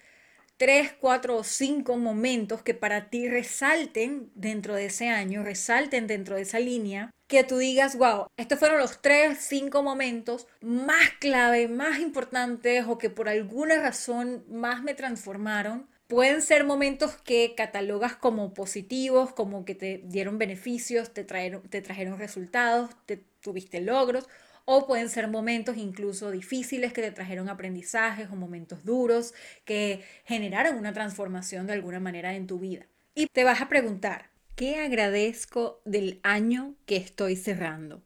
tres, 0.59 0.93
cuatro 0.99 1.37
o 1.37 1.43
cinco 1.45 1.95
momentos 1.95 2.61
que 2.61 2.73
para 2.73 3.09
ti 3.09 3.29
resalten 3.29 4.29
dentro 4.35 4.75
de 4.75 4.87
ese 4.87 5.07
año, 5.07 5.41
resalten 5.41 6.05
dentro 6.05 6.35
de 6.35 6.41
esa 6.41 6.59
línea, 6.59 7.11
que 7.27 7.45
tú 7.45 7.57
digas, 7.57 7.97
wow, 7.97 8.27
estos 8.35 8.59
fueron 8.59 8.79
los 8.79 9.01
tres, 9.01 9.37
cinco 9.39 9.83
momentos 9.83 10.47
más 10.61 11.11
clave, 11.21 11.69
más 11.69 11.99
importantes 11.99 12.85
o 12.87 12.97
que 12.97 13.09
por 13.09 13.29
alguna 13.29 13.79
razón 13.81 14.43
más 14.49 14.83
me 14.83 14.93
transformaron. 14.93 15.87
Pueden 16.07 16.41
ser 16.41 16.65
momentos 16.65 17.15
que 17.23 17.53
catalogas 17.55 18.17
como 18.17 18.53
positivos, 18.53 19.31
como 19.31 19.63
que 19.63 19.75
te 19.75 20.01
dieron 20.05 20.39
beneficios, 20.39 21.13
te 21.13 21.23
trajeron, 21.23 21.61
te 21.69 21.81
trajeron 21.81 22.19
resultados, 22.19 22.89
te 23.05 23.23
tuviste 23.39 23.79
logros, 23.79 24.27
o 24.71 24.85
pueden 24.85 25.09
ser 25.09 25.27
momentos 25.27 25.77
incluso 25.77 26.29
difíciles 26.29 26.93
que 26.93 27.01
te 27.01 27.11
trajeron 27.11 27.49
aprendizajes 27.49 28.29
o 28.29 28.35
momentos 28.35 28.85
duros 28.85 29.33
que 29.65 30.03
generaron 30.25 30.77
una 30.77 30.93
transformación 30.93 31.65
de 31.65 31.73
alguna 31.73 31.99
manera 31.99 32.35
en 32.35 32.45
tu 32.45 32.59
vida. 32.59 32.85
Y 33.15 33.25
te 33.25 33.43
vas 33.43 33.61
a 33.61 33.67
preguntar, 33.67 34.29
¿qué 34.55 34.75
agradezco 34.75 35.81
del 35.85 36.19
año 36.21 36.75
que 36.85 36.97
estoy 36.97 37.35
cerrando? 37.35 38.03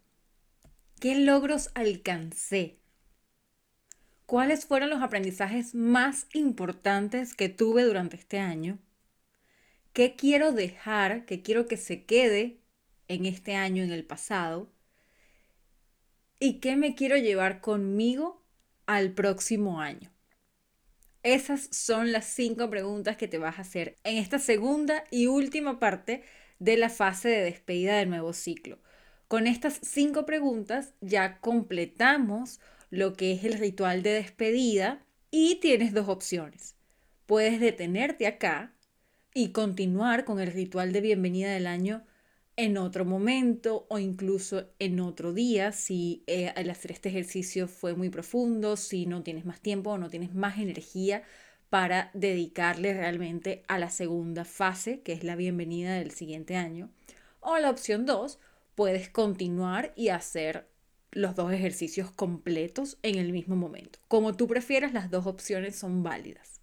¿Qué 1.01 1.15
logros 1.15 1.69
alcancé? 1.75 2.79
¿Cuáles 4.25 4.65
fueron 4.65 4.89
los 4.89 5.01
aprendizajes 5.01 5.75
más 5.75 6.27
importantes 6.31 7.35
que 7.35 7.49
tuve 7.49 7.83
durante 7.83 8.15
este 8.15 8.39
año? 8.39 8.79
¿Qué 9.91 10.15
quiero 10.15 10.53
dejar, 10.53 11.25
qué 11.25 11.41
quiero 11.41 11.67
que 11.67 11.75
se 11.75 12.05
quede 12.05 12.61
en 13.09 13.25
este 13.25 13.53
año, 13.53 13.83
en 13.83 13.91
el 13.91 14.05
pasado? 14.05 14.71
¿Y 16.45 16.59
qué 16.59 16.75
me 16.75 16.93
quiero 16.93 17.15
llevar 17.15 17.61
conmigo 17.61 18.43
al 18.85 19.13
próximo 19.13 19.79
año? 19.79 20.11
Esas 21.23 21.69
son 21.71 22.11
las 22.11 22.25
cinco 22.25 22.69
preguntas 22.69 23.15
que 23.15 23.29
te 23.29 23.37
vas 23.37 23.59
a 23.59 23.61
hacer 23.61 23.95
en 24.03 24.17
esta 24.17 24.39
segunda 24.39 25.05
y 25.09 25.27
última 25.27 25.79
parte 25.79 26.21
de 26.59 26.75
la 26.75 26.89
fase 26.89 27.29
de 27.29 27.43
despedida 27.43 27.95
del 27.95 28.09
nuevo 28.09 28.33
ciclo. 28.33 28.79
Con 29.29 29.47
estas 29.47 29.79
cinco 29.83 30.25
preguntas 30.25 30.95
ya 30.99 31.39
completamos 31.39 32.59
lo 32.89 33.13
que 33.13 33.31
es 33.31 33.45
el 33.45 33.53
ritual 33.53 34.03
de 34.03 34.11
despedida 34.11 35.01
y 35.31 35.61
tienes 35.61 35.93
dos 35.93 36.09
opciones. 36.09 36.75
Puedes 37.25 37.61
detenerte 37.61 38.27
acá 38.27 38.75
y 39.33 39.53
continuar 39.53 40.25
con 40.25 40.41
el 40.41 40.51
ritual 40.51 40.91
de 40.91 40.99
bienvenida 40.99 41.53
del 41.53 41.67
año 41.67 42.03
en 42.55 42.77
otro 42.77 43.05
momento 43.05 43.85
o 43.89 43.97
incluso 43.97 44.65
en 44.79 44.99
otro 44.99 45.33
día 45.33 45.71
si 45.71 46.23
eh, 46.27 46.49
al 46.55 46.69
hacer 46.69 46.91
este 46.91 47.09
ejercicio 47.09 47.67
fue 47.67 47.95
muy 47.95 48.09
profundo, 48.09 48.77
si 48.77 49.05
no 49.05 49.23
tienes 49.23 49.45
más 49.45 49.59
tiempo 49.59 49.91
o 49.91 49.97
no 49.97 50.09
tienes 50.09 50.33
más 50.35 50.59
energía 50.59 51.23
para 51.69 52.11
dedicarle 52.13 52.93
realmente 52.93 53.63
a 53.67 53.79
la 53.79 53.89
segunda 53.89 54.45
fase, 54.45 55.01
que 55.01 55.13
es 55.13 55.23
la 55.23 55.35
bienvenida 55.35 55.95
del 55.95 56.11
siguiente 56.11 56.55
año. 56.55 56.91
O 57.39 57.57
la 57.57 57.71
opción 57.71 58.05
2, 58.05 58.39
puedes 58.75 59.09
continuar 59.09 59.91
y 59.95 60.09
hacer 60.09 60.67
los 61.11 61.35
dos 61.35 61.51
ejercicios 61.51 62.11
completos 62.11 62.97
en 63.01 63.17
el 63.17 63.31
mismo 63.31 63.55
momento. 63.55 63.99
Como 64.07 64.35
tú 64.35 64.47
prefieras, 64.47 64.93
las 64.93 65.09
dos 65.09 65.25
opciones 65.25 65.75
son 65.75 66.03
válidas. 66.03 66.62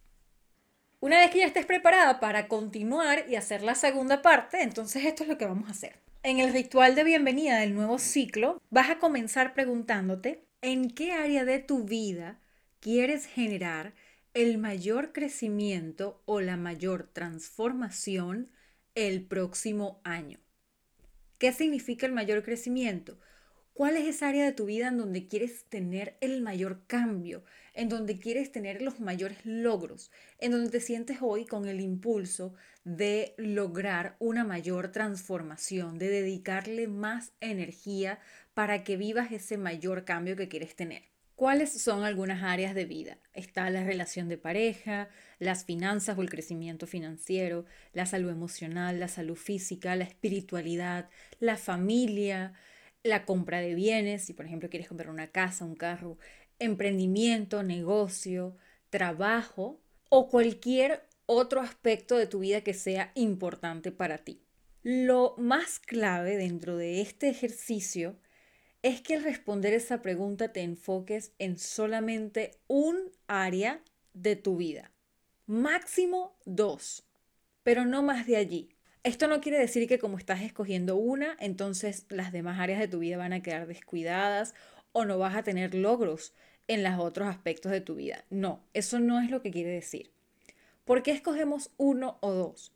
Una 1.02 1.18
vez 1.18 1.30
que 1.30 1.38
ya 1.38 1.46
estés 1.46 1.64
preparada 1.64 2.20
para 2.20 2.46
continuar 2.46 3.24
y 3.26 3.36
hacer 3.36 3.62
la 3.62 3.74
segunda 3.74 4.20
parte, 4.20 4.60
entonces 4.60 5.06
esto 5.06 5.22
es 5.22 5.30
lo 5.30 5.38
que 5.38 5.46
vamos 5.46 5.68
a 5.68 5.72
hacer. 5.72 5.94
En 6.22 6.40
el 6.40 6.52
ritual 6.52 6.94
de 6.94 7.04
bienvenida 7.04 7.58
del 7.58 7.74
nuevo 7.74 7.98
ciclo, 7.98 8.60
vas 8.68 8.90
a 8.90 8.98
comenzar 8.98 9.54
preguntándote 9.54 10.44
en 10.60 10.90
qué 10.90 11.12
área 11.12 11.46
de 11.46 11.58
tu 11.58 11.84
vida 11.84 12.38
quieres 12.80 13.24
generar 13.24 13.94
el 14.34 14.58
mayor 14.58 15.14
crecimiento 15.14 16.20
o 16.26 16.42
la 16.42 16.58
mayor 16.58 17.08
transformación 17.10 18.50
el 18.94 19.22
próximo 19.22 20.02
año. 20.04 20.38
¿Qué 21.38 21.52
significa 21.52 22.04
el 22.04 22.12
mayor 22.12 22.42
crecimiento? 22.42 23.18
¿Cuál 23.72 23.96
es 23.96 24.06
esa 24.06 24.28
área 24.28 24.44
de 24.44 24.52
tu 24.52 24.66
vida 24.66 24.88
en 24.88 24.98
donde 24.98 25.28
quieres 25.28 25.64
tener 25.64 26.18
el 26.20 26.42
mayor 26.42 26.82
cambio, 26.86 27.42
en 27.74 27.88
donde 27.88 28.18
quieres 28.18 28.52
tener 28.52 28.82
los 28.82 29.00
mayores 29.00 29.38
logros, 29.44 30.10
en 30.38 30.52
donde 30.52 30.70
te 30.70 30.80
sientes 30.80 31.18
hoy 31.20 31.46
con 31.46 31.66
el 31.68 31.80
impulso 31.80 32.54
de 32.84 33.34
lograr 33.36 34.16
una 34.18 34.44
mayor 34.44 34.92
transformación, 34.92 35.98
de 35.98 36.08
dedicarle 36.08 36.88
más 36.88 37.32
energía 37.40 38.18
para 38.54 38.84
que 38.84 38.96
vivas 38.96 39.32
ese 39.32 39.56
mayor 39.56 40.04
cambio 40.04 40.36
que 40.36 40.48
quieres 40.48 40.74
tener? 40.76 41.10
¿Cuáles 41.40 41.72
son 41.72 42.04
algunas 42.04 42.42
áreas 42.42 42.74
de 42.74 42.84
vida? 42.84 43.16
Está 43.32 43.70
la 43.70 43.82
relación 43.82 44.28
de 44.28 44.36
pareja, 44.36 45.08
las 45.38 45.64
finanzas 45.64 46.18
o 46.18 46.20
el 46.20 46.28
crecimiento 46.28 46.86
financiero, 46.86 47.64
la 47.94 48.04
salud 48.04 48.28
emocional, 48.28 49.00
la 49.00 49.08
salud 49.08 49.36
física, 49.36 49.96
la 49.96 50.04
espiritualidad, 50.04 51.08
la 51.38 51.56
familia, 51.56 52.52
la 53.02 53.24
compra 53.24 53.60
de 53.60 53.74
bienes, 53.74 54.22
si 54.24 54.34
por 54.34 54.44
ejemplo 54.44 54.68
quieres 54.68 54.88
comprar 54.88 55.08
una 55.08 55.28
casa, 55.28 55.64
un 55.64 55.76
carro, 55.76 56.18
emprendimiento, 56.60 57.62
negocio, 57.62 58.56
trabajo 58.90 59.80
o 60.08 60.28
cualquier 60.28 61.02
otro 61.26 61.60
aspecto 61.60 62.16
de 62.16 62.26
tu 62.26 62.40
vida 62.40 62.60
que 62.60 62.74
sea 62.74 63.12
importante 63.14 63.92
para 63.92 64.18
ti. 64.18 64.42
Lo 64.82 65.34
más 65.36 65.78
clave 65.78 66.36
dentro 66.36 66.76
de 66.76 67.00
este 67.00 67.28
ejercicio 67.28 68.16
es 68.82 69.00
que 69.00 69.14
al 69.14 69.24
responder 69.24 69.74
esa 69.74 70.00
pregunta 70.00 70.52
te 70.52 70.62
enfoques 70.62 71.32
en 71.38 71.58
solamente 71.58 72.58
un 72.66 73.10
área 73.26 73.82
de 74.14 74.36
tu 74.36 74.56
vida. 74.56 74.90
Máximo 75.46 76.38
dos, 76.44 77.04
pero 77.62 77.84
no 77.84 78.02
más 78.02 78.26
de 78.26 78.36
allí. 78.36 78.70
Esto 79.02 79.28
no 79.28 79.40
quiere 79.40 79.58
decir 79.58 79.86
que 79.88 79.98
como 79.98 80.18
estás 80.18 80.42
escogiendo 80.42 80.96
una, 80.96 81.36
entonces 81.40 82.06
las 82.08 82.32
demás 82.32 82.58
áreas 82.58 82.80
de 82.80 82.88
tu 82.88 82.98
vida 82.98 83.16
van 83.16 83.32
a 83.32 83.42
quedar 83.42 83.66
descuidadas 83.66 84.54
o 84.92 85.04
no 85.04 85.18
vas 85.18 85.36
a 85.36 85.42
tener 85.42 85.74
logros 85.74 86.34
en 86.70 86.84
los 86.84 87.00
otros 87.00 87.26
aspectos 87.26 87.72
de 87.72 87.80
tu 87.80 87.96
vida. 87.96 88.24
No, 88.30 88.62
eso 88.74 89.00
no 89.00 89.20
es 89.20 89.28
lo 89.28 89.42
que 89.42 89.50
quiere 89.50 89.70
decir. 89.70 90.12
¿Por 90.84 91.02
qué 91.02 91.10
escogemos 91.10 91.72
uno 91.76 92.18
o 92.20 92.32
dos? 92.32 92.72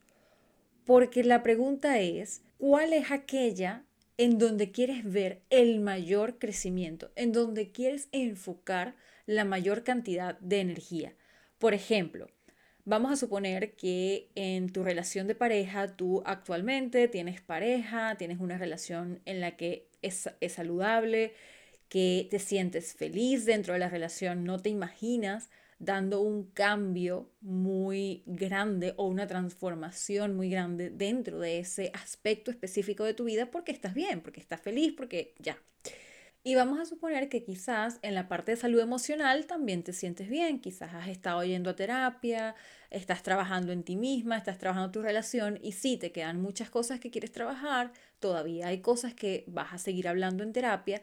Porque 0.85 1.23
la 1.23 1.41
pregunta 1.43 1.99
es, 1.99 2.43
¿cuál 2.57 2.91
es 2.91 3.11
aquella 3.11 3.85
en 4.17 4.37
donde 4.37 4.71
quieres 4.71 5.09
ver 5.09 5.41
el 5.49 5.79
mayor 5.79 6.39
crecimiento, 6.39 7.11
en 7.15 7.31
donde 7.31 7.71
quieres 7.71 8.09
enfocar 8.11 8.95
la 9.25 9.45
mayor 9.45 9.85
cantidad 9.85 10.37
de 10.39 10.59
energía? 10.59 11.15
Por 11.57 11.73
ejemplo, 11.73 12.27
Vamos 12.87 13.11
a 13.11 13.15
suponer 13.15 13.73
que 13.75 14.29
en 14.35 14.71
tu 14.71 14.83
relación 14.83 15.25
de 15.25 15.33
pareja 15.33 15.95
tú 15.95 16.21
actualmente 16.23 17.07
tienes 17.07 17.41
pareja, 17.41 18.15
tienes 18.15 18.39
una 18.39 18.59
relación 18.59 19.21
en 19.25 19.41
la 19.41 19.57
que 19.57 19.89
es, 20.03 20.29
saludable, 20.49 21.33
que 21.95 22.27
te 22.29 22.39
sientes 22.39 22.93
feliz 22.93 23.45
dentro 23.45 23.71
de 23.71 23.79
la 23.79 23.87
relación, 23.87 24.43
no 24.43 24.59
te 24.59 24.69
imaginas 24.69 25.49
dando 25.79 26.19
un 26.19 26.43
cambio 26.51 27.31
muy 27.39 28.21
grande 28.25 28.93
o 28.97 29.07
una 29.07 29.27
transformación 29.27 30.35
muy 30.35 30.49
grande 30.49 30.89
dentro 30.89 31.39
de 31.39 31.59
ese 31.59 31.91
aspecto 31.93 32.51
específico 32.51 33.05
de 33.05 33.13
tu 33.13 33.23
vida 33.23 33.49
porque 33.49 33.71
estás 33.71 33.93
bien, 33.93 34.19
porque 34.19 34.41
estás 34.41 34.59
feliz, 34.59 34.93
porque 34.97 35.35
ya. 35.39 35.57
Y 36.43 36.55
vamos 36.55 36.81
a 36.81 36.85
suponer 36.85 37.29
que 37.29 37.45
quizás 37.45 37.97
en 38.01 38.13
la 38.13 38.27
parte 38.27 38.51
de 38.51 38.57
salud 38.57 38.81
emocional 38.81 39.45
también 39.45 39.81
te 39.81 39.93
sientes 39.93 40.27
bien, 40.27 40.59
quizás 40.59 40.93
has 40.93 41.07
estado 41.07 41.45
yendo 41.45 41.69
a 41.69 41.77
terapia, 41.77 42.55
estás 42.89 43.23
trabajando 43.23 43.71
en 43.71 43.83
ti 43.83 43.95
misma, 43.95 44.35
estás 44.35 44.57
trabajando 44.57 44.91
tu 44.91 45.01
relación 45.01 45.59
y 45.63 45.71
sí, 45.71 45.95
te 45.95 46.11
quedan 46.11 46.41
muchas 46.41 46.69
cosas 46.69 46.99
que 46.99 47.09
quieres 47.09 47.31
trabajar, 47.31 47.93
todavía 48.19 48.67
hay 48.67 48.81
cosas 48.81 49.13
que 49.13 49.45
vas 49.47 49.71
a 49.71 49.77
seguir 49.77 50.09
hablando 50.09 50.43
en 50.43 50.51
terapia, 50.51 51.01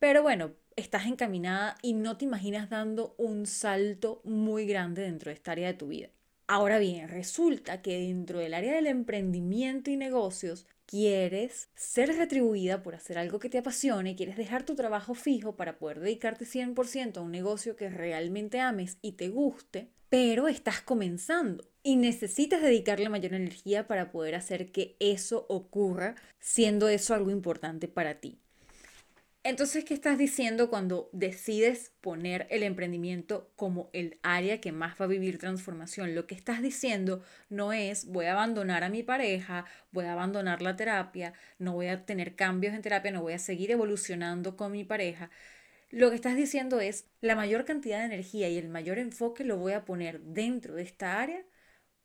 pero 0.00 0.22
bueno, 0.22 0.54
estás 0.76 1.06
encaminada 1.06 1.76
y 1.82 1.92
no 1.92 2.16
te 2.16 2.24
imaginas 2.24 2.70
dando 2.70 3.14
un 3.18 3.46
salto 3.46 4.22
muy 4.24 4.66
grande 4.66 5.02
dentro 5.02 5.28
de 5.28 5.34
esta 5.34 5.52
área 5.52 5.68
de 5.68 5.74
tu 5.74 5.88
vida. 5.88 6.08
Ahora 6.48 6.78
bien, 6.78 7.08
resulta 7.08 7.80
que 7.80 7.98
dentro 8.00 8.40
del 8.40 8.54
área 8.54 8.74
del 8.74 8.88
emprendimiento 8.88 9.90
y 9.90 9.96
negocios 9.96 10.66
quieres 10.86 11.68
ser 11.76 12.16
retribuida 12.16 12.82
por 12.82 12.96
hacer 12.96 13.18
algo 13.18 13.38
que 13.38 13.50
te 13.50 13.58
apasione, 13.58 14.16
quieres 14.16 14.36
dejar 14.36 14.64
tu 14.64 14.74
trabajo 14.74 15.14
fijo 15.14 15.54
para 15.54 15.78
poder 15.78 16.00
dedicarte 16.00 16.46
100% 16.46 17.18
a 17.18 17.20
un 17.20 17.30
negocio 17.30 17.76
que 17.76 17.90
realmente 17.90 18.58
ames 18.58 18.98
y 19.02 19.12
te 19.12 19.28
guste, 19.28 19.90
pero 20.08 20.48
estás 20.48 20.80
comenzando 20.80 21.68
y 21.84 21.96
necesitas 21.96 22.62
dedicarle 22.62 23.10
mayor 23.10 23.34
energía 23.34 23.86
para 23.86 24.10
poder 24.10 24.34
hacer 24.34 24.72
que 24.72 24.96
eso 24.98 25.46
ocurra, 25.48 26.16
siendo 26.40 26.88
eso 26.88 27.14
algo 27.14 27.30
importante 27.30 27.86
para 27.86 28.14
ti. 28.14 28.40
Entonces, 29.50 29.84
¿qué 29.84 29.94
estás 29.94 30.16
diciendo 30.16 30.70
cuando 30.70 31.10
decides 31.12 31.92
poner 32.00 32.46
el 32.50 32.62
emprendimiento 32.62 33.50
como 33.56 33.90
el 33.92 34.20
área 34.22 34.60
que 34.60 34.70
más 34.70 34.94
va 35.00 35.06
a 35.06 35.08
vivir 35.08 35.38
transformación? 35.38 36.14
Lo 36.14 36.28
que 36.28 36.36
estás 36.36 36.62
diciendo 36.62 37.24
no 37.48 37.72
es 37.72 38.06
voy 38.06 38.26
a 38.26 38.32
abandonar 38.34 38.84
a 38.84 38.88
mi 38.88 39.02
pareja, 39.02 39.64
voy 39.90 40.04
a 40.04 40.12
abandonar 40.12 40.62
la 40.62 40.76
terapia, 40.76 41.32
no 41.58 41.72
voy 41.72 41.88
a 41.88 42.06
tener 42.06 42.36
cambios 42.36 42.74
en 42.74 42.82
terapia, 42.82 43.10
no 43.10 43.22
voy 43.22 43.32
a 43.32 43.40
seguir 43.40 43.72
evolucionando 43.72 44.56
con 44.56 44.70
mi 44.70 44.84
pareja. 44.84 45.30
Lo 45.90 46.10
que 46.10 46.14
estás 46.14 46.36
diciendo 46.36 46.78
es 46.78 47.06
la 47.20 47.34
mayor 47.34 47.64
cantidad 47.64 47.98
de 47.98 48.04
energía 48.04 48.48
y 48.48 48.56
el 48.56 48.68
mayor 48.68 49.00
enfoque 49.00 49.42
lo 49.42 49.56
voy 49.56 49.72
a 49.72 49.84
poner 49.84 50.20
dentro 50.20 50.76
de 50.76 50.84
esta 50.84 51.20
área 51.20 51.44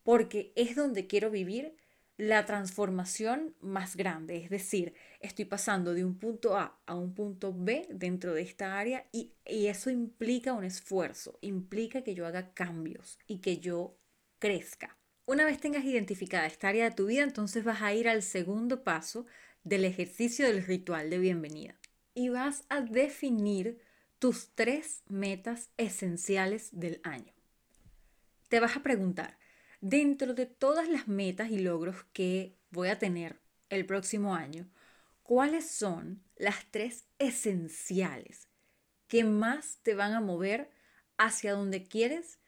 porque 0.01 0.51
es 0.55 0.75
donde 0.75 1.05
quiero 1.05 1.29
vivir 1.29 1.75
la 2.17 2.45
transformación 2.45 3.55
más 3.59 3.95
grande, 3.95 4.37
es 4.37 4.49
decir, 4.49 4.93
estoy 5.25 5.45
pasando 5.45 5.93
de 5.93 6.05
un 6.05 6.17
punto 6.17 6.57
A 6.57 6.79
a 6.85 6.95
un 6.95 7.13
punto 7.13 7.53
B 7.55 7.87
dentro 7.89 8.33
de 8.33 8.41
esta 8.41 8.77
área 8.77 9.05
y, 9.11 9.33
y, 9.45 9.67
eso 9.67 9.89
implica 9.89 10.53
un 10.53 10.63
esfuerzo, 10.63 11.37
implica 11.41 12.03
que 12.03 12.15
yo 12.15 12.25
haga 12.25 12.53
cambios 12.53 13.19
y 13.27 13.39
que 13.39 13.59
yo 13.59 13.97
crezca. 14.39 14.97
Una 15.25 15.45
vez 15.45 15.59
tengas 15.59 15.85
identificada 15.85 16.45
esta 16.45 16.69
área 16.69 16.89
de 16.89 16.95
tu 16.95 17.07
vida, 17.07 17.23
entonces 17.23 17.63
vas 17.63 17.81
a 17.81 17.93
ir 17.93 18.07
al 18.07 18.21
segundo 18.21 18.83
paso 18.83 19.25
del 19.63 19.85
ejercicio 19.85 20.45
del 20.45 20.63
ritual 20.63 21.09
de 21.09 21.17
bienvenida 21.17 21.75
y 22.13 22.29
vas 22.29 22.63
a 22.69 22.81
definir 22.81 23.79
tus 24.19 24.49
tres 24.55 25.03
metas 25.07 25.69
esenciales 25.77 26.69
del 26.71 27.01
año. 27.03 27.33
Te 28.47 28.59
vas 28.59 28.77
a 28.77 28.83
preguntar, 28.83 29.37
dentro 29.81 30.33
de 30.33 30.45
todas 30.45 30.87
las 30.87 31.07
metas 31.07 31.49
y 31.51 31.59
logros 31.59 32.05
que 32.13 32.55
voy 32.71 32.89
a 32.89 32.99
tener 32.99 33.39
el 33.69 33.85
próximo 33.85 34.35
año, 34.35 34.67
¿cuáles 35.25 35.67
son 35.67 36.23
las 36.35 36.69
tres 36.69 37.07
esenciales 37.17 38.47
que 39.07 39.23
más 39.23 39.79
te 39.81 39.95
van 39.95 40.13
a 40.13 40.21
mover 40.21 40.69
hacia 41.17 41.53
donde 41.53 41.87
quieres 41.87 42.39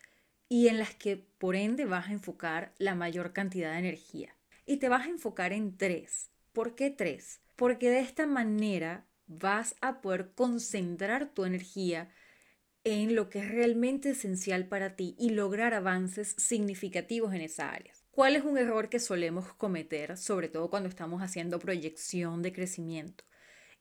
y 0.47 0.67
en 0.67 0.77
las 0.77 0.93
que 0.93 1.17
por 1.17 1.55
ende 1.55 1.85
vas 1.85 2.07
a 2.07 2.11
enfocar 2.11 2.75
la 2.77 2.93
mayor 2.93 3.33
cantidad 3.33 3.71
de 3.71 3.79
energía? 3.79 4.35
Y 4.67 4.77
te 4.77 4.89
vas 4.89 5.07
a 5.07 5.09
enfocar 5.09 5.53
en 5.53 5.75
tres. 5.75 6.29
¿Por 6.53 6.75
qué 6.75 6.91
tres? 6.91 7.41
Porque 7.55 7.89
de 7.89 7.99
esta 7.99 8.27
manera 8.27 9.07
vas 9.25 9.75
a 9.81 9.99
poder 9.99 10.33
concentrar 10.35 11.33
tu 11.33 11.45
energía 11.45 12.11
en 12.83 13.15
lo 13.15 13.27
que 13.29 13.39
es 13.39 13.49
realmente 13.49 14.11
esencial 14.11 14.67
para 14.67 14.95
ti 14.95 15.15
y 15.17 15.31
lograr 15.31 15.73
avances 15.73 16.35
significativos 16.37 17.33
en 17.33 17.41
esa 17.41 17.71
área. 17.71 17.93
¿Cuál 18.17 18.35
es 18.35 18.43
un 18.43 18.57
error 18.57 18.89
que 18.89 18.97
solemos 18.97 19.53
cometer, 19.53 20.17
sobre 20.17 20.49
todo 20.49 20.71
cuando 20.71 20.89
estamos 20.89 21.21
haciendo 21.21 21.59
proyección 21.59 22.41
de 22.41 22.51
crecimiento? 22.51 23.23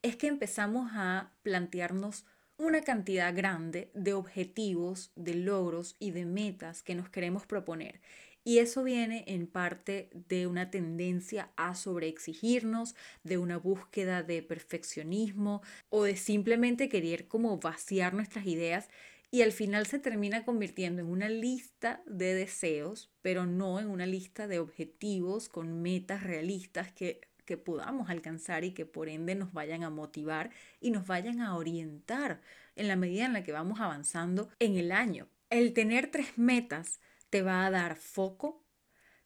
Es 0.02 0.16
que 0.16 0.26
empezamos 0.26 0.90
a 0.92 1.32
plantearnos 1.42 2.26
una 2.58 2.82
cantidad 2.82 3.34
grande 3.34 3.90
de 3.94 4.12
objetivos, 4.12 5.10
de 5.16 5.36
logros 5.36 5.96
y 5.98 6.10
de 6.10 6.26
metas 6.26 6.82
que 6.82 6.94
nos 6.94 7.08
queremos 7.08 7.46
proponer 7.46 8.02
y 8.46 8.60
eso 8.60 8.84
viene 8.84 9.24
en 9.26 9.48
parte 9.48 10.08
de 10.28 10.46
una 10.46 10.70
tendencia 10.70 11.50
a 11.56 11.74
sobreexigirnos, 11.74 12.94
de 13.24 13.38
una 13.38 13.56
búsqueda 13.56 14.22
de 14.22 14.40
perfeccionismo 14.40 15.62
o 15.88 16.04
de 16.04 16.16
simplemente 16.16 16.88
querer 16.88 17.26
como 17.26 17.58
vaciar 17.58 18.14
nuestras 18.14 18.46
ideas 18.46 18.88
y 19.30 19.42
al 19.42 19.52
final 19.52 19.86
se 19.86 19.98
termina 19.98 20.44
convirtiendo 20.44 21.02
en 21.02 21.08
una 21.08 21.28
lista 21.28 22.02
de 22.06 22.34
deseos, 22.34 23.12
pero 23.22 23.46
no 23.46 23.80
en 23.80 23.88
una 23.88 24.06
lista 24.06 24.46
de 24.46 24.58
objetivos 24.58 25.48
con 25.48 25.82
metas 25.82 26.22
realistas 26.22 26.92
que, 26.92 27.20
que 27.44 27.56
podamos 27.56 28.08
alcanzar 28.08 28.64
y 28.64 28.72
que 28.72 28.86
por 28.86 29.08
ende 29.08 29.34
nos 29.34 29.52
vayan 29.52 29.82
a 29.82 29.90
motivar 29.90 30.50
y 30.80 30.90
nos 30.90 31.06
vayan 31.06 31.40
a 31.40 31.56
orientar 31.56 32.40
en 32.76 32.88
la 32.88 32.96
medida 32.96 33.26
en 33.26 33.32
la 33.32 33.44
que 33.44 33.52
vamos 33.52 33.80
avanzando 33.80 34.50
en 34.58 34.76
el 34.76 34.92
año. 34.92 35.28
El 35.50 35.72
tener 35.72 36.10
tres 36.10 36.38
metas 36.38 37.00
te 37.30 37.42
va 37.42 37.66
a 37.66 37.70
dar 37.70 37.96
foco, 37.96 38.64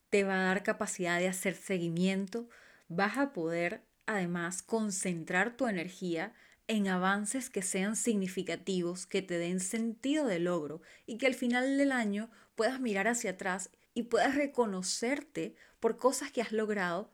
te 0.09 0.23
va 0.23 0.35
a 0.35 0.45
dar 0.45 0.63
capacidad 0.63 1.19
de 1.19 1.27
hacer 1.27 1.55
seguimiento, 1.55 2.49
vas 2.87 3.17
a 3.17 3.33
poder 3.33 3.85
además 4.05 4.61
concentrar 4.61 5.55
tu 5.55 5.67
energía 5.67 6.33
en 6.67 6.87
avances 6.87 7.49
que 7.49 7.61
sean 7.61 7.95
significativos, 7.95 9.05
que 9.05 9.21
te 9.21 9.37
den 9.37 9.59
sentido 9.59 10.25
de 10.25 10.39
logro 10.39 10.81
y 11.05 11.17
que 11.17 11.27
al 11.27 11.33
final 11.33 11.77
del 11.77 11.91
año 11.91 12.29
puedas 12.55 12.79
mirar 12.79 13.07
hacia 13.07 13.31
atrás 13.31 13.69
y 13.93 14.03
puedas 14.03 14.35
reconocerte 14.35 15.55
por 15.79 15.97
cosas 15.97 16.31
que 16.31 16.41
has 16.41 16.51
logrado 16.51 17.11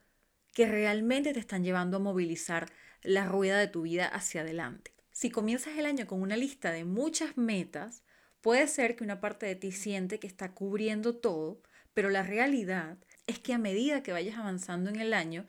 que 0.53 0.67
realmente 0.67 1.33
te 1.33 1.39
están 1.39 1.63
llevando 1.63 1.97
a 1.97 2.01
movilizar 2.01 2.71
la 3.03 3.25
rueda 3.25 3.59
de 3.59 3.67
tu 3.67 3.83
vida 3.83 4.07
hacia 4.07 4.41
adelante. 4.41 4.93
Si 5.11 5.29
comienzas 5.29 5.77
el 5.77 5.85
año 5.85 6.07
con 6.07 6.21
una 6.21 6.37
lista 6.37 6.71
de 6.71 6.83
muchas 6.83 7.37
metas, 7.37 8.03
Puede 8.47 8.67
ser 8.67 8.95
que 8.95 9.03
una 9.03 9.19
parte 9.19 9.45
de 9.45 9.55
ti 9.55 9.73
siente 9.73 10.19
que 10.19 10.27
está 10.27 10.53
cubriendo 10.53 11.15
todo, 11.15 11.61
pero 11.93 12.09
la 12.09 12.23
realidad 12.23 12.97
es 13.25 13.39
que 13.39 13.53
a 13.53 13.57
medida 13.57 14.03
que 14.03 14.13
vayas 14.13 14.37
avanzando 14.37 14.89
en 14.89 15.01
el 15.01 15.13
año, 15.13 15.45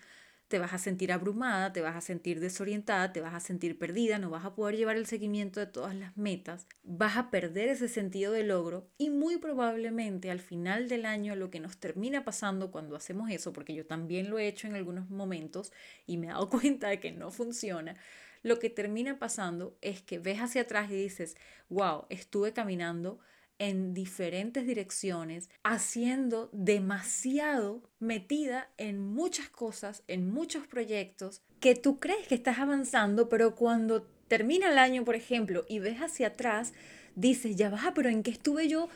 te 0.48 0.58
vas 0.58 0.72
a 0.72 0.78
sentir 0.78 1.12
abrumada, 1.12 1.72
te 1.72 1.82
vas 1.82 1.94
a 1.94 2.00
sentir 2.00 2.40
desorientada, 2.40 3.12
te 3.12 3.20
vas 3.20 3.34
a 3.34 3.40
sentir 3.40 3.78
perdida, 3.78 4.18
no 4.18 4.30
vas 4.30 4.46
a 4.46 4.54
poder 4.54 4.76
llevar 4.76 4.96
el 4.96 5.06
seguimiento 5.06 5.60
de 5.60 5.66
todas 5.66 5.94
las 5.94 6.16
metas, 6.16 6.66
vas 6.82 7.18
a 7.18 7.30
perder 7.30 7.68
ese 7.68 7.86
sentido 7.86 8.32
de 8.32 8.44
logro 8.44 8.90
y 8.96 9.10
muy 9.10 9.36
probablemente 9.36 10.30
al 10.30 10.40
final 10.40 10.88
del 10.88 11.04
año 11.04 11.36
lo 11.36 11.50
que 11.50 11.60
nos 11.60 11.76
termina 11.76 12.24
pasando 12.24 12.70
cuando 12.70 12.96
hacemos 12.96 13.30
eso, 13.30 13.52
porque 13.52 13.74
yo 13.74 13.86
también 13.86 14.30
lo 14.30 14.38
he 14.38 14.48
hecho 14.48 14.66
en 14.66 14.74
algunos 14.74 15.10
momentos 15.10 15.72
y 16.06 16.16
me 16.16 16.26
he 16.26 16.30
dado 16.30 16.48
cuenta 16.50 16.88
de 16.88 16.98
que 16.98 17.12
no 17.12 17.30
funciona, 17.30 17.94
lo 18.42 18.58
que 18.58 18.70
termina 18.70 19.18
pasando 19.18 19.76
es 19.82 20.00
que 20.00 20.18
ves 20.18 20.38
hacia 20.38 20.62
atrás 20.62 20.90
y 20.90 20.94
dices, 20.94 21.36
wow, 21.68 22.06
estuve 22.08 22.52
caminando 22.52 23.20
en 23.58 23.94
diferentes 23.94 24.66
direcciones, 24.66 25.50
haciendo 25.64 26.48
demasiado 26.52 27.82
metida 27.98 28.70
en 28.76 29.00
muchas 29.00 29.48
cosas, 29.48 30.02
en 30.06 30.30
muchos 30.30 30.66
proyectos, 30.66 31.42
que 31.60 31.74
tú 31.74 31.98
crees 31.98 32.28
que 32.28 32.34
estás 32.34 32.58
avanzando, 32.58 33.28
pero 33.28 33.54
cuando 33.54 34.02
termina 34.28 34.70
el 34.70 34.78
año, 34.78 35.04
por 35.04 35.16
ejemplo, 35.16 35.64
y 35.68 35.80
ves 35.80 35.98
hacia 35.98 36.28
atrás, 36.28 36.72
dices, 37.16 37.56
ya 37.56 37.70
va, 37.70 37.92
pero 37.94 38.08
¿en 38.08 38.22
qué 38.22 38.30
estuve 38.30 38.68
yo 38.68 38.88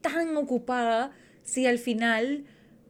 tan 0.00 0.36
ocupada 0.36 1.12
si 1.42 1.66
al 1.66 1.78
final 1.78 2.44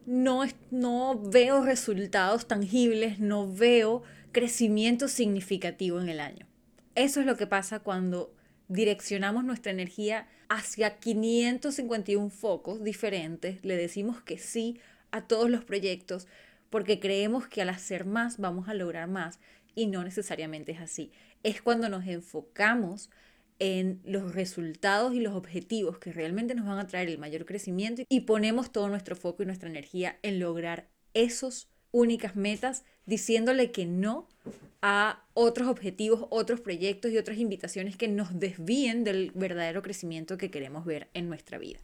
no, 0.07 0.45
no 0.71 1.21
veo 1.21 1.65
resultados 1.65 2.49
tangibles, 2.49 3.21
no 3.21 3.53
veo 3.53 4.03
crecimiento 4.33 5.09
significativo 5.09 6.01
en 6.01 6.09
el 6.09 6.21
año. 6.21 6.47
Eso 6.95 7.21
es 7.21 7.27
lo 7.27 7.37
que 7.37 7.47
pasa 7.47 7.81
cuando 7.81 8.35
direccionamos 8.71 9.45
nuestra 9.45 9.73
energía 9.73 10.29
hacia 10.49 10.99
551 10.99 12.31
focos 12.31 12.83
diferentes, 12.85 13.65
le 13.65 13.77
decimos 13.77 14.23
que 14.23 14.39
sí 14.39 14.79
a 15.11 15.27
todos 15.27 15.51
los 15.51 15.65
proyectos 15.65 16.29
porque 16.71 17.01
creemos 17.01 17.49
que 17.49 17.63
al 17.63 17.69
hacer 17.69 18.05
más 18.05 18.39
vamos 18.39 18.69
a 18.69 18.75
lograr 18.75 19.09
más 19.09 19.41
y 19.75 19.89
no 19.89 20.05
necesariamente 20.05 20.73
es 20.73 20.81
así. 20.81 21.11
Es 21.43 21.61
cuando 21.61 21.89
nos 21.89 22.07
enfocamos 22.07 23.11
en 23.59 24.01
los 24.05 24.35
resultados 24.37 25.15
y 25.15 25.21
los 25.21 25.35
objetivos 25.35 25.99
que 25.99 26.13
realmente 26.13 26.55
nos 26.55 26.67
van 26.67 26.79
a 26.79 26.87
traer 26.87 27.09
el 27.09 27.19
mayor 27.19 27.47
crecimiento 27.47 28.05
y 28.09 28.21
ponemos 28.21 28.71
todo 28.71 28.89
nuestro 28.89 29.17
foco 29.17 29.43
y 29.43 29.47
nuestra 29.47 29.69
energía 29.69 30.17
en 30.23 30.39
lograr 30.39 30.89
esos 31.13 31.69
únicas 31.91 32.37
metas, 32.37 32.85
diciéndole 33.11 33.73
que 33.73 33.87
no 33.87 34.29
a 34.83 35.27
otros 35.35 35.69
objetivos, 35.69 36.29
otros 36.31 36.61
proyectos 36.61 37.11
y 37.11 37.19
otras 37.19 37.39
invitaciones 37.39 37.97
que 37.97 38.07
nos 38.07 38.39
desvíen 38.39 39.03
del 39.03 39.33
verdadero 39.35 39.83
crecimiento 39.83 40.39
que 40.39 40.53
queremos 40.53 40.85
ver 40.85 41.09
en 41.13 41.29
nuestra 41.29 41.59
vida. 41.59 41.81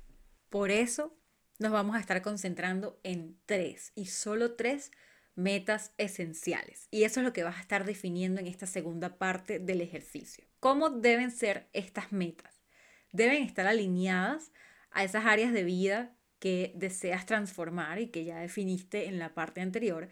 Por 0.51 0.71
eso 0.71 1.13
nos 1.59 1.73
vamos 1.73 1.97
a 1.97 2.01
estar 2.01 2.23
concentrando 2.23 3.01
en 3.03 3.37
tres 3.45 3.91
y 3.97 4.07
solo 4.07 4.55
tres 4.55 4.93
metas 5.35 5.93
esenciales. 5.99 6.87
Y 6.93 7.03
eso 7.03 7.19
es 7.19 7.25
lo 7.25 7.33
que 7.33 7.43
vas 7.43 7.57
a 7.57 7.61
estar 7.61 7.85
definiendo 7.85 8.41
en 8.41 8.47
esta 8.47 8.67
segunda 8.67 9.19
parte 9.19 9.59
del 9.59 9.81
ejercicio. 9.81 10.45
¿Cómo 10.61 10.91
deben 10.91 11.33
ser 11.33 11.67
estas 11.73 12.13
metas? 12.13 12.63
Deben 13.11 13.43
estar 13.43 13.67
alineadas 13.67 14.53
a 14.93 15.03
esas 15.03 15.27
áreas 15.27 15.53
de 15.53 15.65
vida 15.65 16.15
que 16.39 16.73
deseas 16.77 17.27
transformar 17.27 17.99
y 17.99 18.07
que 18.07 18.25
ya 18.25 18.39
definiste 18.39 19.07
en 19.07 19.19
la 19.19 19.35
parte 19.35 19.61
anterior, 19.61 20.09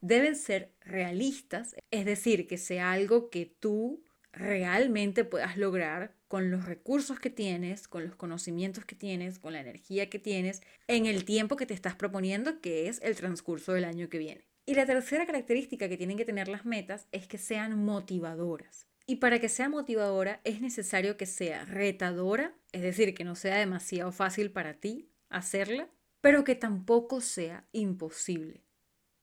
deben 0.00 0.36
ser 0.36 0.72
realistas, 0.80 1.76
es 1.90 2.04
decir, 2.04 2.46
que 2.46 2.58
sea 2.58 2.92
algo 2.92 3.30
que 3.30 3.46
tú 3.46 4.04
realmente 4.32 5.24
puedas 5.24 5.56
lograr 5.56 6.14
con 6.28 6.50
los 6.50 6.66
recursos 6.66 7.18
que 7.18 7.30
tienes, 7.30 7.88
con 7.88 8.04
los 8.04 8.14
conocimientos 8.14 8.84
que 8.84 8.94
tienes, 8.94 9.38
con 9.38 9.54
la 9.54 9.60
energía 9.60 10.10
que 10.10 10.18
tienes, 10.18 10.62
en 10.86 11.06
el 11.06 11.24
tiempo 11.24 11.56
que 11.56 11.66
te 11.66 11.74
estás 11.74 11.96
proponiendo, 11.96 12.60
que 12.60 12.88
es 12.88 13.00
el 13.02 13.16
transcurso 13.16 13.72
del 13.72 13.84
año 13.84 14.08
que 14.08 14.18
viene. 14.18 14.44
Y 14.66 14.74
la 14.74 14.84
tercera 14.84 15.24
característica 15.24 15.88
que 15.88 15.96
tienen 15.96 16.18
que 16.18 16.26
tener 16.26 16.48
las 16.48 16.66
metas 16.66 17.08
es 17.10 17.26
que 17.26 17.38
sean 17.38 17.82
motivadoras. 17.82 18.86
Y 19.06 19.16
para 19.16 19.38
que 19.38 19.48
sea 19.48 19.70
motivadora 19.70 20.42
es 20.44 20.60
necesario 20.60 21.16
que 21.16 21.24
sea 21.24 21.64
retadora, 21.64 22.54
es 22.72 22.82
decir, 22.82 23.14
que 23.14 23.24
no 23.24 23.34
sea 23.34 23.56
demasiado 23.56 24.12
fácil 24.12 24.50
para 24.50 24.74
ti 24.74 25.08
hacerla, 25.30 25.88
pero 26.20 26.44
que 26.44 26.54
tampoco 26.54 27.22
sea 27.22 27.66
imposible. 27.72 28.67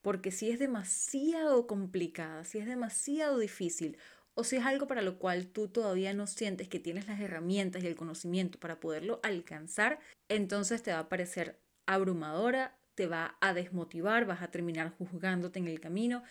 Porque 0.05 0.29
si 0.29 0.51
es 0.51 0.59
demasiado 0.59 1.65
complicada, 1.65 2.43
si 2.43 2.59
es 2.59 2.67
demasiado 2.67 3.39
difícil 3.39 3.97
o 4.35 4.43
si 4.43 4.57
es 4.57 4.63
algo 4.63 4.85
para 4.85 5.01
lo 5.01 5.17
cual 5.17 5.47
tú 5.47 5.67
todavía 5.67 6.13
no 6.13 6.27
sientes 6.27 6.67
que 6.67 6.79
tienes 6.79 7.07
las 7.07 7.19
herramientas 7.19 7.83
y 7.83 7.87
el 7.87 7.95
conocimiento 7.95 8.59
para 8.59 8.79
poderlo 8.79 9.19
alcanzar, 9.23 9.97
entonces 10.29 10.83
te 10.83 10.91
va 10.91 10.99
a 10.99 11.09
parecer 11.09 11.59
abrumadora, 11.87 12.77
te 12.93 13.07
va 13.07 13.35
a 13.41 13.55
desmotivar, 13.55 14.27
vas 14.27 14.43
a 14.43 14.51
terminar 14.51 14.93
juzgándote 14.95 15.57
en 15.57 15.67
el 15.67 15.79
camino, 15.79 16.21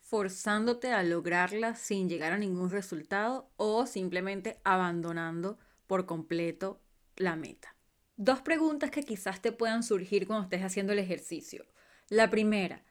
forzándote 0.00 0.90
a 0.90 1.04
lograrla 1.04 1.76
sin 1.76 2.08
llegar 2.08 2.32
a 2.32 2.38
ningún 2.38 2.68
resultado 2.70 3.48
o 3.54 3.86
simplemente 3.86 4.58
abandonando 4.64 5.56
por 5.86 6.04
completo 6.04 6.80
la 7.14 7.36
meta. 7.36 7.76
Dos 8.16 8.40
preguntas 8.40 8.90
que 8.90 9.04
quizás 9.04 9.40
te 9.40 9.52
puedan 9.52 9.84
surgir 9.84 10.26
cuando 10.26 10.46
estés 10.46 10.64
haciendo 10.64 10.92
el 10.92 10.98
ejercicio. 10.98 11.64
La 12.08 12.28
primera, 12.28 12.82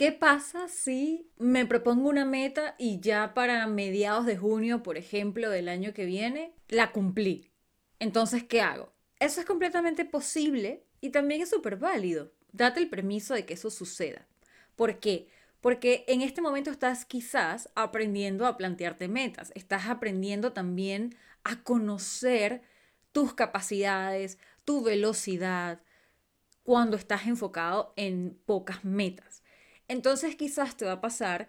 ¿Qué 0.00 0.12
pasa 0.12 0.66
si 0.66 1.30
me 1.36 1.66
propongo 1.66 2.08
una 2.08 2.24
meta 2.24 2.74
y 2.78 3.00
ya 3.00 3.34
para 3.34 3.66
mediados 3.66 4.24
de 4.24 4.38
junio, 4.38 4.82
por 4.82 4.96
ejemplo, 4.96 5.50
del 5.50 5.68
año 5.68 5.92
que 5.92 6.06
viene, 6.06 6.54
la 6.68 6.90
cumplí? 6.90 7.50
Entonces, 7.98 8.42
¿qué 8.44 8.62
hago? 8.62 8.94
Eso 9.18 9.40
es 9.40 9.46
completamente 9.46 10.06
posible 10.06 10.86
y 11.02 11.10
también 11.10 11.42
es 11.42 11.50
súper 11.50 11.76
válido. 11.76 12.32
Date 12.50 12.80
el 12.80 12.88
permiso 12.88 13.34
de 13.34 13.44
que 13.44 13.52
eso 13.52 13.68
suceda. 13.68 14.26
¿Por 14.74 15.00
qué? 15.00 15.28
Porque 15.60 16.06
en 16.08 16.22
este 16.22 16.40
momento 16.40 16.70
estás 16.70 17.04
quizás 17.04 17.68
aprendiendo 17.74 18.46
a 18.46 18.56
plantearte 18.56 19.06
metas, 19.06 19.52
estás 19.54 19.86
aprendiendo 19.86 20.54
también 20.54 21.14
a 21.44 21.62
conocer 21.62 22.62
tus 23.12 23.34
capacidades, 23.34 24.38
tu 24.64 24.82
velocidad, 24.82 25.82
cuando 26.62 26.96
estás 26.96 27.26
enfocado 27.26 27.92
en 27.96 28.40
pocas 28.46 28.82
metas. 28.82 29.39
Entonces 29.90 30.36
quizás 30.36 30.76
te 30.76 30.84
va 30.84 30.92
a 30.92 31.00
pasar 31.00 31.48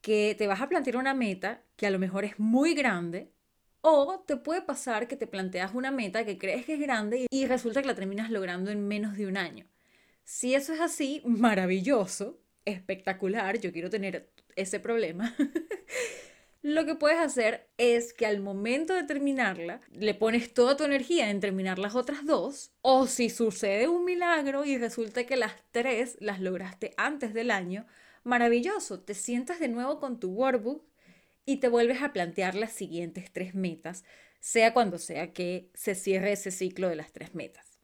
que 0.00 0.34
te 0.38 0.46
vas 0.46 0.62
a 0.62 0.68
plantear 0.70 0.96
una 0.96 1.12
meta 1.12 1.62
que 1.76 1.86
a 1.86 1.90
lo 1.90 1.98
mejor 1.98 2.24
es 2.24 2.38
muy 2.38 2.72
grande 2.72 3.30
o 3.82 4.24
te 4.26 4.38
puede 4.38 4.62
pasar 4.62 5.06
que 5.08 5.14
te 5.14 5.26
planteas 5.26 5.74
una 5.74 5.90
meta 5.90 6.24
que 6.24 6.38
crees 6.38 6.64
que 6.64 6.72
es 6.74 6.80
grande 6.80 7.26
y 7.30 7.46
resulta 7.46 7.82
que 7.82 7.88
la 7.88 7.94
terminas 7.94 8.30
logrando 8.30 8.70
en 8.70 8.88
menos 8.88 9.18
de 9.18 9.26
un 9.26 9.36
año. 9.36 9.66
Si 10.24 10.54
eso 10.54 10.72
es 10.72 10.80
así, 10.80 11.20
maravilloso, 11.26 12.40
espectacular, 12.64 13.60
yo 13.60 13.72
quiero 13.72 13.90
tener 13.90 14.32
ese 14.56 14.80
problema. 14.80 15.36
Lo 16.62 16.86
que 16.86 16.94
puedes 16.94 17.18
hacer 17.18 17.68
es 17.76 18.14
que 18.14 18.24
al 18.24 18.38
momento 18.38 18.94
de 18.94 19.02
terminarla, 19.02 19.80
le 19.90 20.14
pones 20.14 20.54
toda 20.54 20.76
tu 20.76 20.84
energía 20.84 21.28
en 21.28 21.40
terminar 21.40 21.80
las 21.80 21.96
otras 21.96 22.24
dos, 22.24 22.70
o 22.82 23.08
si 23.08 23.30
sucede 23.30 23.88
un 23.88 24.04
milagro 24.04 24.64
y 24.64 24.78
resulta 24.78 25.24
que 25.24 25.36
las 25.36 25.54
tres 25.72 26.16
las 26.20 26.40
lograste 26.40 26.94
antes 26.96 27.34
del 27.34 27.50
año, 27.50 27.84
maravilloso, 28.22 29.00
te 29.00 29.14
sientas 29.14 29.58
de 29.58 29.66
nuevo 29.66 29.98
con 29.98 30.20
tu 30.20 30.30
workbook 30.30 30.84
y 31.44 31.56
te 31.56 31.66
vuelves 31.66 32.00
a 32.00 32.12
plantear 32.12 32.54
las 32.54 32.70
siguientes 32.70 33.32
tres 33.32 33.56
metas, 33.56 34.04
sea 34.38 34.72
cuando 34.72 34.98
sea 34.98 35.32
que 35.32 35.68
se 35.74 35.96
cierre 35.96 36.30
ese 36.30 36.52
ciclo 36.52 36.88
de 36.88 36.94
las 36.94 37.12
tres 37.12 37.34
metas. 37.34 37.80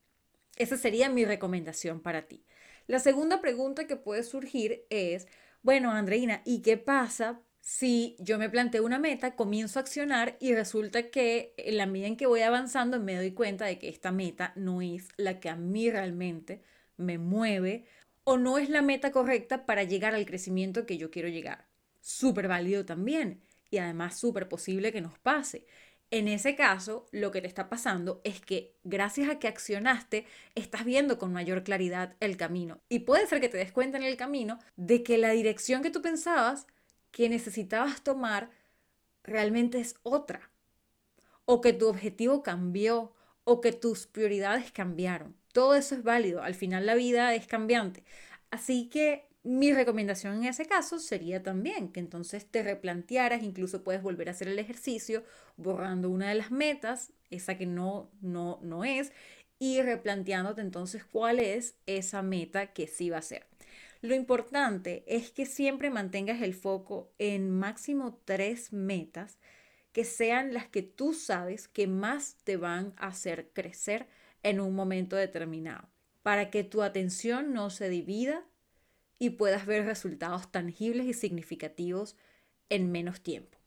Esa 0.55 0.77
sería 0.77 1.09
mi 1.09 1.25
recomendación 1.25 2.01
para 2.01 2.29
ti. 2.29 2.45
La 2.87 3.01
segunda 3.01 3.41
pregunta 3.41 3.89
que 3.89 3.97
puede 3.97 4.23
surgir 4.23 4.87
es, 4.89 5.27
bueno, 5.63 5.91
Andreina, 5.91 6.43
¿y 6.45 6.63
qué 6.63 6.77
pasa 6.77 7.43
si 7.69 8.17
yo 8.19 8.39
me 8.39 8.49
planteo 8.49 8.83
una 8.83 8.99
meta, 8.99 9.37
comienzo 9.37 9.79
a 9.79 9.83
accionar 9.83 10.39
y 10.41 10.55
resulta 10.55 11.11
que 11.11 11.53
en 11.59 11.77
la 11.77 11.85
medida 11.85 12.07
en 12.07 12.17
que 12.17 12.25
voy 12.25 12.41
avanzando 12.41 12.99
me 12.99 13.15
doy 13.15 13.33
cuenta 13.33 13.67
de 13.67 13.79
que 13.79 13.91
esta 13.91 14.11
meta 14.11 14.55
no 14.57 14.81
es 14.81 15.09
la 15.19 15.39
que 15.39 15.51
a 15.51 15.57
mí 15.57 15.91
realmente 15.91 16.63
me 16.97 17.19
mueve 17.19 17.85
o 18.25 18.39
no 18.39 18.57
es 18.57 18.71
la 18.71 18.81
meta 18.81 19.13
correcta 19.13 19.67
para 19.67 19.83
llegar 19.83 20.15
al 20.15 20.25
crecimiento 20.25 20.87
que 20.87 20.97
yo 20.97 21.11
quiero 21.11 21.29
llegar. 21.29 21.67
Súper 22.01 22.49
válido 22.49 22.87
también 22.87 23.43
y 23.71 23.77
además 23.77 24.19
súper 24.19 24.49
posible 24.49 24.91
que 24.91 25.03
nos 25.03 25.19
pase. 25.19 25.67
En 26.11 26.27
ese 26.27 26.57
caso, 26.57 27.07
lo 27.13 27.31
que 27.33 27.43
te 27.43 27.49
está 27.49 27.69
pasando 27.69 28.23
es 28.25 28.41
que 28.41 28.73
gracias 28.83 29.29
a 29.29 29.39
que 29.39 29.47
accionaste, 29.47 30.25
estás 30.55 30.87
viendo 30.87 31.19
con 31.19 31.35
mayor 31.35 31.65
claridad 31.65 32.17
el 32.21 32.39
camino. 32.39 32.81
Y 32.89 33.01
puede 33.01 33.27
ser 33.27 33.43
que 33.43 33.51
te 33.51 33.59
des 33.59 33.73
cuenta 33.73 33.99
en 33.99 34.05
el 34.05 34.17
camino 34.17 34.59
de 34.77 35.03
que 35.03 35.19
la 35.19 35.33
dirección 35.33 35.83
que 35.83 35.91
tú 35.91 36.01
pensabas 36.01 36.67
que 37.11 37.29
necesitabas 37.29 38.03
tomar 38.03 38.51
realmente 39.25 39.79
es 39.81 39.97
otra. 40.03 40.51
O 41.45 41.61
que 41.61 41.73
tu 41.73 41.89
objetivo 41.89 42.43
cambió 42.43 43.13
o 43.45 43.61
que 43.61 43.73
tus 43.73 44.07
prioridades 44.07 44.71
cambiaron. 44.73 45.35
Todo 45.53 45.75
eso 45.75 45.95
es 45.95 46.03
válido. 46.03 46.43
Al 46.43 46.55
final 46.55 46.87
la 46.87 46.95
vida 46.95 47.35
es 47.35 47.47
cambiante. 47.47 48.05
Así 48.51 48.89
que 48.89 49.29
mi 49.43 49.73
recomendación 49.73 50.37
en 50.37 50.45
ese 50.45 50.67
caso 50.67 50.99
sería 50.99 51.43
también 51.43 51.91
que 51.91 52.01
entonces 52.01 52.45
te 52.45 52.63
replantearas, 52.63 53.43
incluso 53.43 53.83
puedes 53.83 54.03
volver 54.03 54.29
a 54.29 54.33
hacer 54.33 54.49
el 54.49 54.59
ejercicio 54.59 55.25
borrando 55.57 56.11
una 56.11 56.29
de 56.29 56.35
las 56.35 56.51
metas, 56.51 57.13
esa 57.31 57.57
que 57.57 57.67
no, 57.67 58.11
no, 58.21 58.59
no 58.63 58.85
es, 58.85 59.13
y 59.59 59.81
replanteándote 59.83 60.61
entonces 60.61 61.05
cuál 61.05 61.39
es 61.39 61.77
esa 61.87 62.23
meta 62.23 62.75
que 62.75 62.87
sí 62.87 63.11
va 63.11 63.19
a 63.19 63.23
ser. 63.23 63.48
Lo 64.01 64.15
importante 64.15 65.03
es 65.09 65.33
que 65.33 65.45
siempre 65.45 65.91
mantengas 65.91 66.41
el 66.43 66.55
foco 66.55 67.13
en 67.19 67.51
máximo 67.51 68.21
tres 68.25 68.73
metas 68.73 69.39
que 69.93 70.05
sean 70.05 70.55
las 70.55 70.69
que 70.69 70.83
tú 70.83 71.13
sabes 71.15 71.67
que 71.67 71.89
más 71.89 72.37
te 72.45 72.57
van 72.57 72.95
a 72.97 73.09
hacer 73.09 73.51
crecer 73.53 74.07
en 74.45 74.61
un 74.61 74.77
momento 74.77 75.17
determinado, 75.17 75.89
para 76.23 76.51
que 76.51 76.63
tu 76.63 76.83
atención 76.83 77.53
no 77.53 77.71
se 77.71 77.89
divida 77.89 78.45
y 79.19 79.31
puedas 79.31 79.67
ver 79.67 79.85
resultados 79.85 80.53
tangibles 80.53 81.07
y 81.07 81.13
significativos 81.13 82.17
en 82.69 82.93
menos 82.93 83.21
tiempo. 83.21 83.59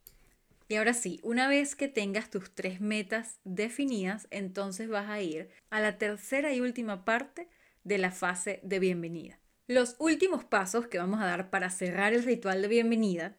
Y 0.70 0.76
ahora 0.76 0.94
sí, 0.94 1.20
una 1.24 1.50
vez 1.50 1.76
que 1.76 1.90
tengas 1.90 2.30
tus 2.30 2.56
tres 2.56 2.80
metas 2.80 3.42
definidas, 3.44 4.30
entonces 4.32 4.88
vas 4.88 5.10
a 5.10 5.22
ir 5.22 5.50
a 5.70 5.82
la 5.82 5.98
tercera 5.98 6.54
y 6.54 6.62
última 6.62 7.04
parte 7.04 7.50
de 7.84 7.98
la 7.98 8.12
fase 8.12 8.62
de 8.64 8.80
bienvenida. 8.80 9.41
Los 9.68 9.96
últimos 10.00 10.44
pasos 10.44 10.88
que 10.88 10.98
vamos 10.98 11.22
a 11.22 11.26
dar 11.26 11.50
para 11.50 11.70
cerrar 11.70 12.14
el 12.14 12.24
ritual 12.24 12.62
de 12.62 12.68
bienvenida 12.68 13.38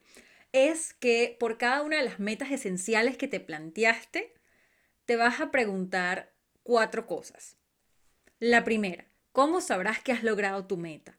es 0.52 0.94
que 0.94 1.37
por 1.38 1.58
cada 1.58 1.82
una 1.82 1.96
de 1.98 2.04
las 2.04 2.20
metas 2.20 2.50
esenciales 2.50 3.16
que 3.16 3.28
te 3.28 3.40
planteaste, 3.40 4.32
te 5.04 5.16
vas 5.16 5.40
a 5.40 5.50
preguntar 5.50 6.32
cuatro 6.62 7.06
cosas. 7.06 7.56
La 8.38 8.64
primera, 8.64 9.06
¿cómo 9.32 9.61
sabrás 9.61 10.00
que 10.02 10.12
has 10.12 10.22
logrado 10.22 10.66
tu 10.66 10.76
meta? 10.76 11.18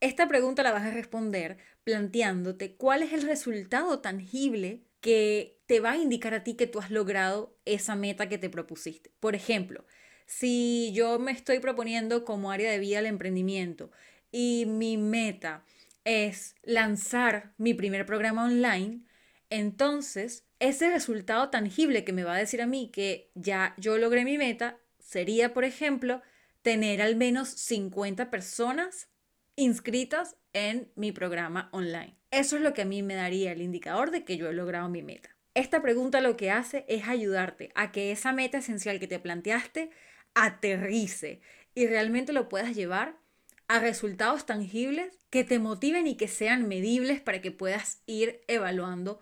Esta 0.00 0.28
pregunta 0.28 0.62
la 0.62 0.72
vas 0.72 0.84
a 0.84 0.90
responder 0.90 1.56
planteándote 1.84 2.76
cuál 2.76 3.02
es 3.02 3.12
el 3.12 3.22
resultado 3.22 4.00
tangible 4.00 4.82
que 5.00 5.58
te 5.66 5.80
va 5.80 5.92
a 5.92 5.96
indicar 5.96 6.34
a 6.34 6.44
ti 6.44 6.54
que 6.54 6.66
tú 6.66 6.78
has 6.78 6.90
logrado 6.90 7.56
esa 7.64 7.96
meta 7.96 8.28
que 8.28 8.38
te 8.38 8.50
propusiste. 8.50 9.10
Por 9.20 9.34
ejemplo, 9.34 9.86
si 10.26 10.92
yo 10.94 11.18
me 11.18 11.32
estoy 11.32 11.58
proponiendo 11.60 12.24
como 12.24 12.50
área 12.50 12.70
de 12.70 12.78
vida 12.78 12.98
el 12.98 13.06
emprendimiento 13.06 13.90
y 14.36 14.66
mi 14.66 14.96
meta 14.96 15.64
es 16.02 16.56
lanzar 16.64 17.54
mi 17.56 17.72
primer 17.72 18.04
programa 18.04 18.46
online, 18.46 19.02
entonces 19.48 20.44
ese 20.58 20.90
resultado 20.90 21.50
tangible 21.50 22.02
que 22.02 22.12
me 22.12 22.24
va 22.24 22.34
a 22.34 22.38
decir 22.38 22.60
a 22.60 22.66
mí 22.66 22.90
que 22.92 23.30
ya 23.36 23.74
yo 23.76 23.96
logré 23.96 24.24
mi 24.24 24.36
meta 24.36 24.80
sería, 24.98 25.54
por 25.54 25.62
ejemplo, 25.62 26.20
tener 26.62 27.00
al 27.00 27.14
menos 27.14 27.48
50 27.48 28.28
personas 28.32 29.08
inscritas 29.54 30.36
en 30.52 30.90
mi 30.96 31.12
programa 31.12 31.68
online. 31.70 32.16
Eso 32.32 32.56
es 32.56 32.62
lo 32.62 32.74
que 32.74 32.82
a 32.82 32.86
mí 32.86 33.04
me 33.04 33.14
daría 33.14 33.52
el 33.52 33.62
indicador 33.62 34.10
de 34.10 34.24
que 34.24 34.36
yo 34.36 34.48
he 34.48 34.52
logrado 34.52 34.88
mi 34.88 35.04
meta. 35.04 35.36
Esta 35.54 35.80
pregunta 35.80 36.20
lo 36.20 36.36
que 36.36 36.50
hace 36.50 36.84
es 36.88 37.06
ayudarte 37.06 37.70
a 37.76 37.92
que 37.92 38.10
esa 38.10 38.32
meta 38.32 38.58
esencial 38.58 38.98
que 38.98 39.06
te 39.06 39.20
planteaste 39.20 39.90
aterrice 40.34 41.40
y 41.72 41.86
realmente 41.86 42.32
lo 42.32 42.48
puedas 42.48 42.74
llevar 42.74 43.22
a 43.68 43.78
resultados 43.78 44.46
tangibles 44.46 45.18
que 45.30 45.44
te 45.44 45.58
motiven 45.58 46.06
y 46.06 46.16
que 46.16 46.28
sean 46.28 46.68
medibles 46.68 47.20
para 47.20 47.40
que 47.40 47.50
puedas 47.50 48.02
ir 48.06 48.42
evaluando 48.46 49.20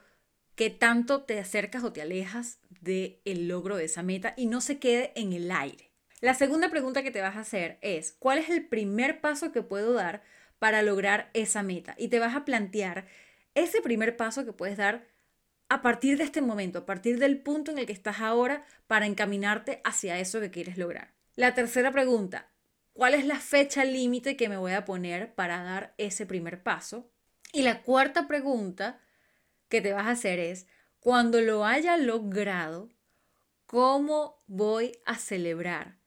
qué 0.54 0.70
tanto 0.70 1.22
te 1.22 1.38
acercas 1.38 1.84
o 1.84 1.92
te 1.92 2.02
alejas 2.02 2.60
del 2.80 3.20
el 3.24 3.48
logro 3.48 3.76
de 3.76 3.84
esa 3.84 4.02
meta 4.02 4.34
y 4.36 4.46
no 4.46 4.60
se 4.60 4.78
quede 4.78 5.12
en 5.16 5.32
el 5.32 5.50
aire. 5.50 5.90
La 6.20 6.34
segunda 6.34 6.70
pregunta 6.70 7.02
que 7.02 7.10
te 7.10 7.20
vas 7.20 7.36
a 7.36 7.40
hacer 7.40 7.78
es, 7.80 8.12
¿cuál 8.12 8.38
es 8.38 8.48
el 8.48 8.66
primer 8.66 9.20
paso 9.20 9.50
que 9.50 9.62
puedo 9.62 9.92
dar 9.92 10.22
para 10.58 10.82
lograr 10.82 11.30
esa 11.34 11.62
meta? 11.62 11.94
Y 11.98 12.08
te 12.08 12.20
vas 12.20 12.36
a 12.36 12.44
plantear 12.44 13.06
ese 13.54 13.80
primer 13.80 14.16
paso 14.16 14.44
que 14.44 14.52
puedes 14.52 14.76
dar 14.76 15.08
a 15.68 15.82
partir 15.82 16.18
de 16.18 16.24
este 16.24 16.42
momento, 16.42 16.80
a 16.80 16.86
partir 16.86 17.18
del 17.18 17.40
punto 17.40 17.72
en 17.72 17.78
el 17.78 17.86
que 17.86 17.92
estás 17.92 18.20
ahora 18.20 18.64
para 18.86 19.06
encaminarte 19.06 19.80
hacia 19.84 20.18
eso 20.18 20.40
que 20.40 20.50
quieres 20.50 20.76
lograr. 20.76 21.14
La 21.34 21.54
tercera 21.54 21.90
pregunta, 21.90 22.51
¿cuál 22.92 23.14
es 23.14 23.24
la 23.26 23.40
fecha 23.40 23.84
límite 23.84 24.36
que 24.36 24.48
me 24.48 24.56
voy 24.56 24.72
a 24.72 24.84
poner 24.84 25.34
para 25.34 25.62
dar 25.62 25.94
ese 25.98 26.26
primer 26.26 26.62
paso? 26.62 27.10
Y 27.52 27.62
la 27.62 27.82
cuarta 27.82 28.26
pregunta 28.26 29.00
que 29.68 29.80
te 29.80 29.92
vas 29.92 30.06
a 30.06 30.10
hacer 30.10 30.38
es, 30.38 30.66
cuando 31.00 31.40
lo 31.40 31.64
haya 31.64 31.96
logrado, 31.96 32.90
¿cómo 33.66 34.42
voy 34.46 34.92
a 35.04 35.16
celebrar? 35.16 35.98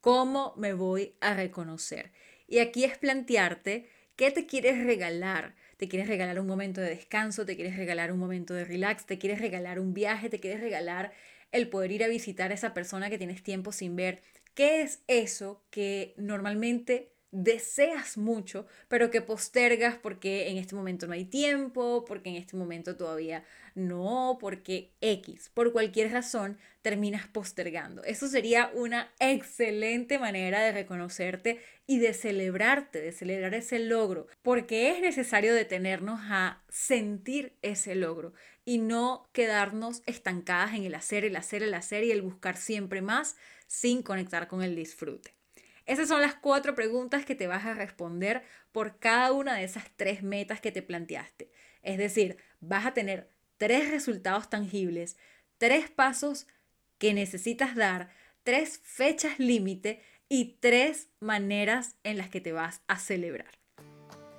¿Cómo 0.00 0.54
me 0.56 0.72
voy 0.72 1.16
a 1.20 1.34
reconocer? 1.34 2.12
Y 2.48 2.58
aquí 2.58 2.84
es 2.84 2.98
plantearte 2.98 3.88
qué 4.16 4.30
te 4.30 4.46
quieres 4.46 4.84
regalar. 4.84 5.54
¿Te 5.76 5.88
quieres 5.88 6.08
regalar 6.08 6.40
un 6.40 6.46
momento 6.46 6.80
de 6.80 6.90
descanso? 6.90 7.46
¿Te 7.46 7.54
quieres 7.54 7.76
regalar 7.76 8.12
un 8.12 8.18
momento 8.18 8.52
de 8.54 8.64
relax? 8.64 9.06
¿Te 9.06 9.18
quieres 9.18 9.40
regalar 9.40 9.78
un 9.78 9.94
viaje? 9.94 10.28
¿Te 10.28 10.40
quieres 10.40 10.60
regalar 10.60 11.12
el 11.52 11.68
poder 11.68 11.92
ir 11.92 12.04
a 12.04 12.08
visitar 12.08 12.50
a 12.50 12.54
esa 12.54 12.74
persona 12.74 13.10
que 13.10 13.18
tienes 13.18 13.42
tiempo 13.42 13.72
sin 13.72 13.94
ver? 13.94 14.22
¿Qué 14.54 14.82
es 14.82 15.02
eso 15.06 15.64
que 15.70 16.14
normalmente 16.16 17.12
deseas 17.30 18.18
mucho, 18.18 18.66
pero 18.88 19.10
que 19.10 19.22
postergas 19.22 19.96
porque 19.96 20.50
en 20.50 20.58
este 20.58 20.74
momento 20.74 21.06
no 21.06 21.14
hay 21.14 21.24
tiempo, 21.24 22.04
porque 22.04 22.28
en 22.28 22.36
este 22.36 22.56
momento 22.56 22.96
todavía 22.96 23.44
no, 23.74 24.38
porque 24.40 24.92
X, 25.00 25.50
por 25.54 25.72
cualquier 25.72 26.12
razón, 26.12 26.58
terminas 26.82 27.26
postergando. 27.26 28.02
Eso 28.04 28.28
sería 28.28 28.70
una 28.74 29.12
excelente 29.18 30.18
manera 30.18 30.60
de 30.60 30.72
reconocerte 30.72 31.60
y 31.86 31.98
de 31.98 32.14
celebrarte, 32.14 33.00
de 33.00 33.12
celebrar 33.12 33.54
ese 33.54 33.78
logro, 33.78 34.26
porque 34.42 34.90
es 34.90 35.00
necesario 35.00 35.54
detenernos 35.54 36.20
a 36.24 36.62
sentir 36.68 37.56
ese 37.62 37.94
logro 37.94 38.34
y 38.64 38.78
no 38.78 39.28
quedarnos 39.32 40.02
estancadas 40.06 40.74
en 40.74 40.84
el 40.84 40.94
hacer, 40.94 41.24
el 41.24 41.36
hacer, 41.36 41.62
el 41.62 41.74
hacer 41.74 42.04
y 42.04 42.12
el 42.12 42.22
buscar 42.22 42.56
siempre 42.56 43.02
más 43.02 43.36
sin 43.66 44.02
conectar 44.02 44.48
con 44.48 44.62
el 44.62 44.76
disfrute. 44.76 45.34
Esas 45.86 46.08
son 46.08 46.20
las 46.20 46.34
cuatro 46.34 46.74
preguntas 46.74 47.24
que 47.24 47.34
te 47.34 47.48
vas 47.48 47.66
a 47.66 47.74
responder 47.74 48.42
por 48.70 48.98
cada 48.98 49.32
una 49.32 49.56
de 49.56 49.64
esas 49.64 49.84
tres 49.96 50.22
metas 50.22 50.60
que 50.60 50.72
te 50.72 50.82
planteaste. 50.82 51.50
Es 51.82 51.98
decir, 51.98 52.36
vas 52.60 52.86
a 52.86 52.94
tener 52.94 53.30
tres 53.62 53.92
resultados 53.92 54.50
tangibles, 54.50 55.16
tres 55.56 55.88
pasos 55.88 56.48
que 56.98 57.14
necesitas 57.14 57.76
dar, 57.76 58.08
tres 58.42 58.80
fechas 58.82 59.38
límite 59.38 60.02
y 60.28 60.56
tres 60.58 61.10
maneras 61.20 61.94
en 62.02 62.18
las 62.18 62.28
que 62.28 62.40
te 62.40 62.50
vas 62.50 62.80
a 62.88 62.98
celebrar. 62.98 63.52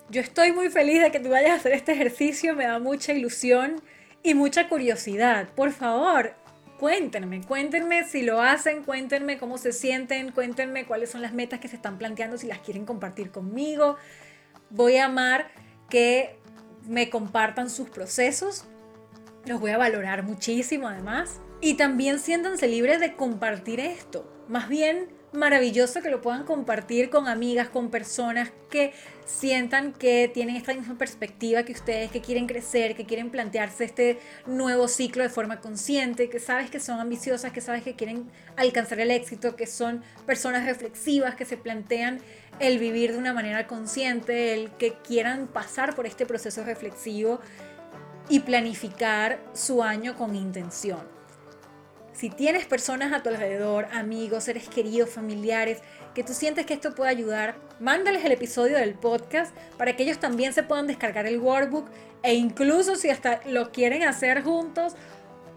Yo 0.09 0.19
estoy 0.19 0.51
muy 0.51 0.69
feliz 0.69 1.01
de 1.01 1.09
que 1.09 1.21
tú 1.21 1.29
vayas 1.29 1.51
a 1.51 1.55
hacer 1.55 1.71
este 1.71 1.93
ejercicio, 1.93 2.53
me 2.53 2.65
da 2.65 2.79
mucha 2.79 3.13
ilusión 3.13 3.81
y 4.23 4.33
mucha 4.33 4.67
curiosidad. 4.67 5.47
Por 5.55 5.71
favor, 5.71 6.35
cuéntenme, 6.77 7.39
cuéntenme 7.47 8.03
si 8.03 8.23
lo 8.23 8.41
hacen, 8.41 8.83
cuéntenme 8.83 9.37
cómo 9.37 9.57
se 9.57 9.71
sienten, 9.71 10.33
cuéntenme 10.33 10.85
cuáles 10.85 11.11
son 11.11 11.21
las 11.21 11.31
metas 11.31 11.61
que 11.61 11.69
se 11.69 11.77
están 11.77 11.97
planteando, 11.97 12.37
si 12.37 12.47
las 12.47 12.59
quieren 12.59 12.85
compartir 12.85 13.31
conmigo. 13.31 13.95
Voy 14.69 14.97
a 14.97 15.05
amar 15.05 15.49
que 15.89 16.35
me 16.85 17.09
compartan 17.09 17.69
sus 17.69 17.89
procesos, 17.89 18.65
los 19.45 19.59
voy 19.59 19.71
a 19.71 19.77
valorar 19.77 20.23
muchísimo 20.23 20.87
además. 20.87 21.41
Y 21.61 21.75
también 21.75 22.19
siéntanse 22.19 22.67
libres 22.67 22.99
de 22.99 23.15
compartir 23.15 23.79
esto. 23.79 24.29
Más 24.49 24.67
bien, 24.67 25.07
maravilloso 25.33 26.01
que 26.01 26.09
lo 26.09 26.21
puedan 26.21 26.43
compartir 26.43 27.09
con 27.09 27.27
amigas, 27.27 27.69
con 27.69 27.89
personas 27.89 28.51
que 28.69 28.93
sientan 29.25 29.93
que 29.93 30.29
tienen 30.31 30.55
esta 30.55 30.73
misma 30.73 30.97
perspectiva 30.97 31.63
que 31.63 31.71
ustedes, 31.71 32.11
que 32.11 32.21
quieren 32.21 32.47
crecer, 32.47 32.95
que 32.95 33.05
quieren 33.05 33.31
plantearse 33.31 33.85
este 33.85 34.19
nuevo 34.45 34.87
ciclo 34.87 35.23
de 35.23 35.29
forma 35.29 35.59
consciente, 35.59 36.29
que 36.29 36.39
sabes 36.39 36.69
que 36.69 36.79
son 36.79 36.99
ambiciosas, 36.99 37.51
que 37.51 37.61
sabes 37.61 37.83
que 37.83 37.95
quieren 37.95 38.29
alcanzar 38.57 38.99
el 38.99 39.11
éxito, 39.11 39.55
que 39.55 39.65
son 39.65 40.03
personas 40.25 40.65
reflexivas, 40.65 41.35
que 41.35 41.45
se 41.45 41.57
plantean 41.57 42.19
el 42.59 42.77
vivir 42.77 43.13
de 43.13 43.17
una 43.17 43.33
manera 43.33 43.65
consciente, 43.67 44.53
el 44.53 44.71
que 44.71 44.93
quieran 45.07 45.47
pasar 45.47 45.95
por 45.95 46.05
este 46.05 46.25
proceso 46.25 46.63
reflexivo 46.63 47.39
y 48.29 48.41
planificar 48.41 49.39
su 49.53 49.83
año 49.83 50.15
con 50.15 50.35
intención. 50.35 51.01
Si 52.13 52.29
tienes 52.29 52.65
personas 52.65 53.11
a 53.11 53.23
tu 53.23 53.29
alrededor, 53.29 53.87
amigos, 53.91 54.43
seres 54.43 54.69
queridos, 54.69 55.09
familiares, 55.09 55.79
que 56.13 56.23
tú 56.23 56.33
sientes 56.33 56.65
que 56.65 56.75
esto 56.75 56.93
puede 56.93 57.09
ayudar, 57.09 57.55
mándales 57.79 58.23
el 58.23 58.31
episodio 58.31 58.77
del 58.77 58.93
podcast 58.93 59.55
para 59.77 59.95
que 59.95 60.03
ellos 60.03 60.19
también 60.19 60.53
se 60.53 60.61
puedan 60.61 60.85
descargar 60.85 61.25
el 61.25 61.39
workbook 61.39 61.89
e 62.21 62.35
incluso 62.35 62.95
si 62.95 63.09
hasta 63.09 63.41
lo 63.47 63.71
quieren 63.71 64.03
hacer 64.03 64.43
juntos 64.43 64.95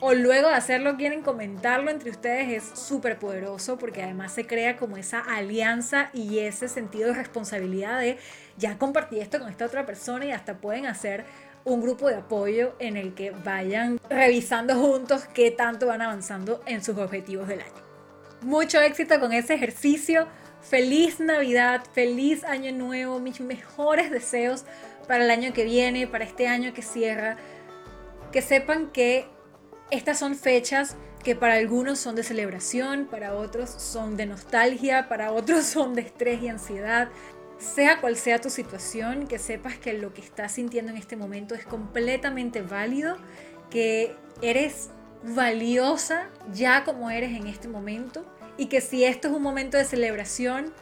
o 0.00 0.12
luego 0.12 0.48
de 0.48 0.55
hacerlo 0.55 0.96
quieren 0.96 1.22
comentarlo 1.22 1.90
entre 1.90 2.11
ustedes 2.11 2.48
es 2.48 2.79
súper 2.79 3.18
poderoso 3.18 3.79
porque 3.79 4.02
además 4.02 4.33
se 4.33 4.46
crea 4.46 4.76
como 4.76 4.96
esa 4.96 5.20
alianza 5.20 6.11
y 6.12 6.40
ese 6.40 6.68
sentido 6.68 7.09
de 7.09 7.14
responsabilidad 7.14 8.00
de 8.00 8.18
ya 8.59 8.79
compartí 8.79 9.20
esto 9.20 9.38
con 9.38 9.48
esta 9.48 9.64
otra 9.64 9.87
persona 9.87 10.26
y 10.26 10.33
hasta 10.33 10.59
pueden 10.59 10.87
hacer 10.87 11.24
un 11.66 11.83
grupo 11.83 12.09
de 12.09 12.14
apoyo 12.14 12.74
en 12.79 12.96
el 12.96 13.12
que 13.14 13.33
vayan 13.33 14.00
revisando 14.09 14.76
juntos 14.76 15.24
qué 15.35 15.50
tanto 15.50 15.88
van 15.88 16.00
avanzando 16.00 16.62
en 16.64 16.83
sus 16.83 16.96
objetivos 16.96 17.48
del 17.48 17.61
año. 17.61 17.83
Mucho 18.40 18.81
éxito 18.81 19.18
con 19.18 19.33
ese 19.33 19.55
ejercicio. 19.55 20.29
Feliz 20.62 21.18
Navidad, 21.18 21.83
feliz 21.92 22.44
Año 22.44 22.72
Nuevo, 22.72 23.18
mis 23.18 23.40
mejores 23.40 24.12
deseos 24.12 24.64
para 25.09 25.24
el 25.24 25.31
año 25.31 25.52
que 25.52 25.64
viene, 25.64 26.07
para 26.07 26.24
este 26.24 26.46
año 26.46 26.72
que 26.72 26.83
cierra. 26.83 27.37
Que 28.31 28.42
sepan 28.42 28.90
que 28.92 29.26
estas 29.90 30.20
son 30.20 30.37
fechas 30.37 30.96
que 31.24 31.35
para 31.35 31.55
algunos 31.55 31.98
son 31.98 32.14
de 32.14 32.22
celebración, 32.22 33.07
para 33.07 33.35
otros 33.35 33.70
son 33.70 34.16
de 34.16 34.26
nostalgia, 34.26 35.09
para 35.09 35.33
otros 35.33 35.64
son 35.64 35.94
de 35.94 36.02
estrés 36.02 36.40
y 36.42 36.48
ansiedad 36.48 37.09
sea 37.59 38.01
cual 38.01 38.16
sea 38.16 38.40
tu 38.40 38.51
situación, 38.51 39.27
que 39.27 39.38
sepas 39.38 39.77
que 39.79 39.92
lo 39.95 40.12
que 40.12 40.21
estás 40.21 40.53
sintiendo 40.53 40.92
en 40.92 40.99
este 40.99 41.16
momento 41.16 41.55
es 41.55 41.64
completamente 41.64 42.62
válido, 42.62 43.16
que 43.71 44.14
eres 44.42 44.90
valiosa 45.23 46.29
ya 46.53 46.85
como 46.85 47.11
eres 47.11 47.37
en 47.37 47.47
este 47.47 47.69
momento 47.69 48.25
y 48.57 48.66
que 48.66 48.81
si 48.81 49.05
esto 49.05 49.29
es 49.29 49.35
un 49.35 49.42
momento 49.42 49.77
de 49.77 49.85
celebración, 49.85 50.73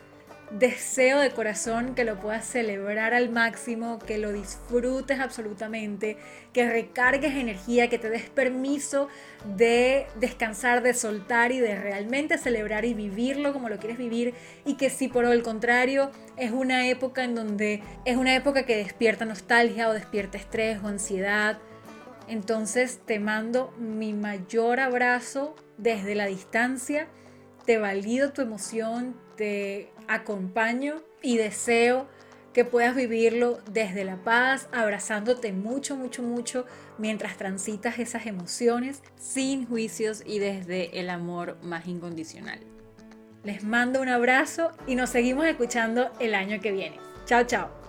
deseo 0.50 1.20
de 1.20 1.30
corazón 1.30 1.94
que 1.94 2.04
lo 2.04 2.20
puedas 2.20 2.46
celebrar 2.46 3.14
al 3.14 3.30
máximo, 3.30 3.98
que 3.98 4.18
lo 4.18 4.32
disfrutes 4.32 5.18
absolutamente, 5.20 6.16
que 6.52 6.68
recargues 6.68 7.34
energía, 7.34 7.88
que 7.88 7.98
te 7.98 8.10
des 8.10 8.28
permiso 8.28 9.08
de 9.56 10.06
descansar, 10.20 10.82
de 10.82 10.94
soltar 10.94 11.52
y 11.52 11.60
de 11.60 11.74
realmente 11.74 12.38
celebrar 12.38 12.84
y 12.84 12.94
vivirlo 12.94 13.52
como 13.52 13.68
lo 13.68 13.78
quieres 13.78 13.98
vivir. 13.98 14.34
Y 14.64 14.74
que 14.74 14.90
si 14.90 15.08
por 15.08 15.24
el 15.24 15.42
contrario 15.42 16.10
es 16.36 16.52
una 16.52 16.88
época 16.88 17.24
en 17.24 17.34
donde 17.34 17.82
es 18.04 18.16
una 18.16 18.34
época 18.34 18.64
que 18.64 18.76
despierta 18.76 19.24
nostalgia 19.24 19.88
o 19.88 19.92
despierta 19.92 20.38
estrés 20.38 20.78
o 20.82 20.88
ansiedad, 20.88 21.58
entonces 22.28 23.00
te 23.04 23.18
mando 23.18 23.72
mi 23.78 24.12
mayor 24.12 24.80
abrazo 24.80 25.54
desde 25.76 26.14
la 26.14 26.26
distancia, 26.26 27.08
te 27.66 27.78
valido 27.78 28.32
tu 28.32 28.42
emoción, 28.42 29.16
te 29.36 29.90
acompaño 30.08 31.02
y 31.22 31.36
deseo 31.36 32.06
que 32.52 32.64
puedas 32.64 32.94
vivirlo 32.94 33.58
desde 33.70 34.04
la 34.04 34.16
paz, 34.16 34.68
abrazándote 34.72 35.52
mucho, 35.52 35.96
mucho, 35.96 36.22
mucho 36.22 36.64
mientras 36.98 37.36
transitas 37.36 37.98
esas 37.98 38.26
emociones 38.26 39.02
sin 39.16 39.66
juicios 39.66 40.22
y 40.24 40.38
desde 40.38 41.00
el 41.00 41.10
amor 41.10 41.58
más 41.62 41.86
incondicional. 41.86 42.60
Les 43.42 43.64
mando 43.64 44.00
un 44.00 44.08
abrazo 44.08 44.70
y 44.86 44.94
nos 44.94 45.10
seguimos 45.10 45.46
escuchando 45.46 46.10
el 46.20 46.34
año 46.34 46.60
que 46.60 46.72
viene. 46.72 46.98
Chao, 47.26 47.44
chao. 47.44 47.83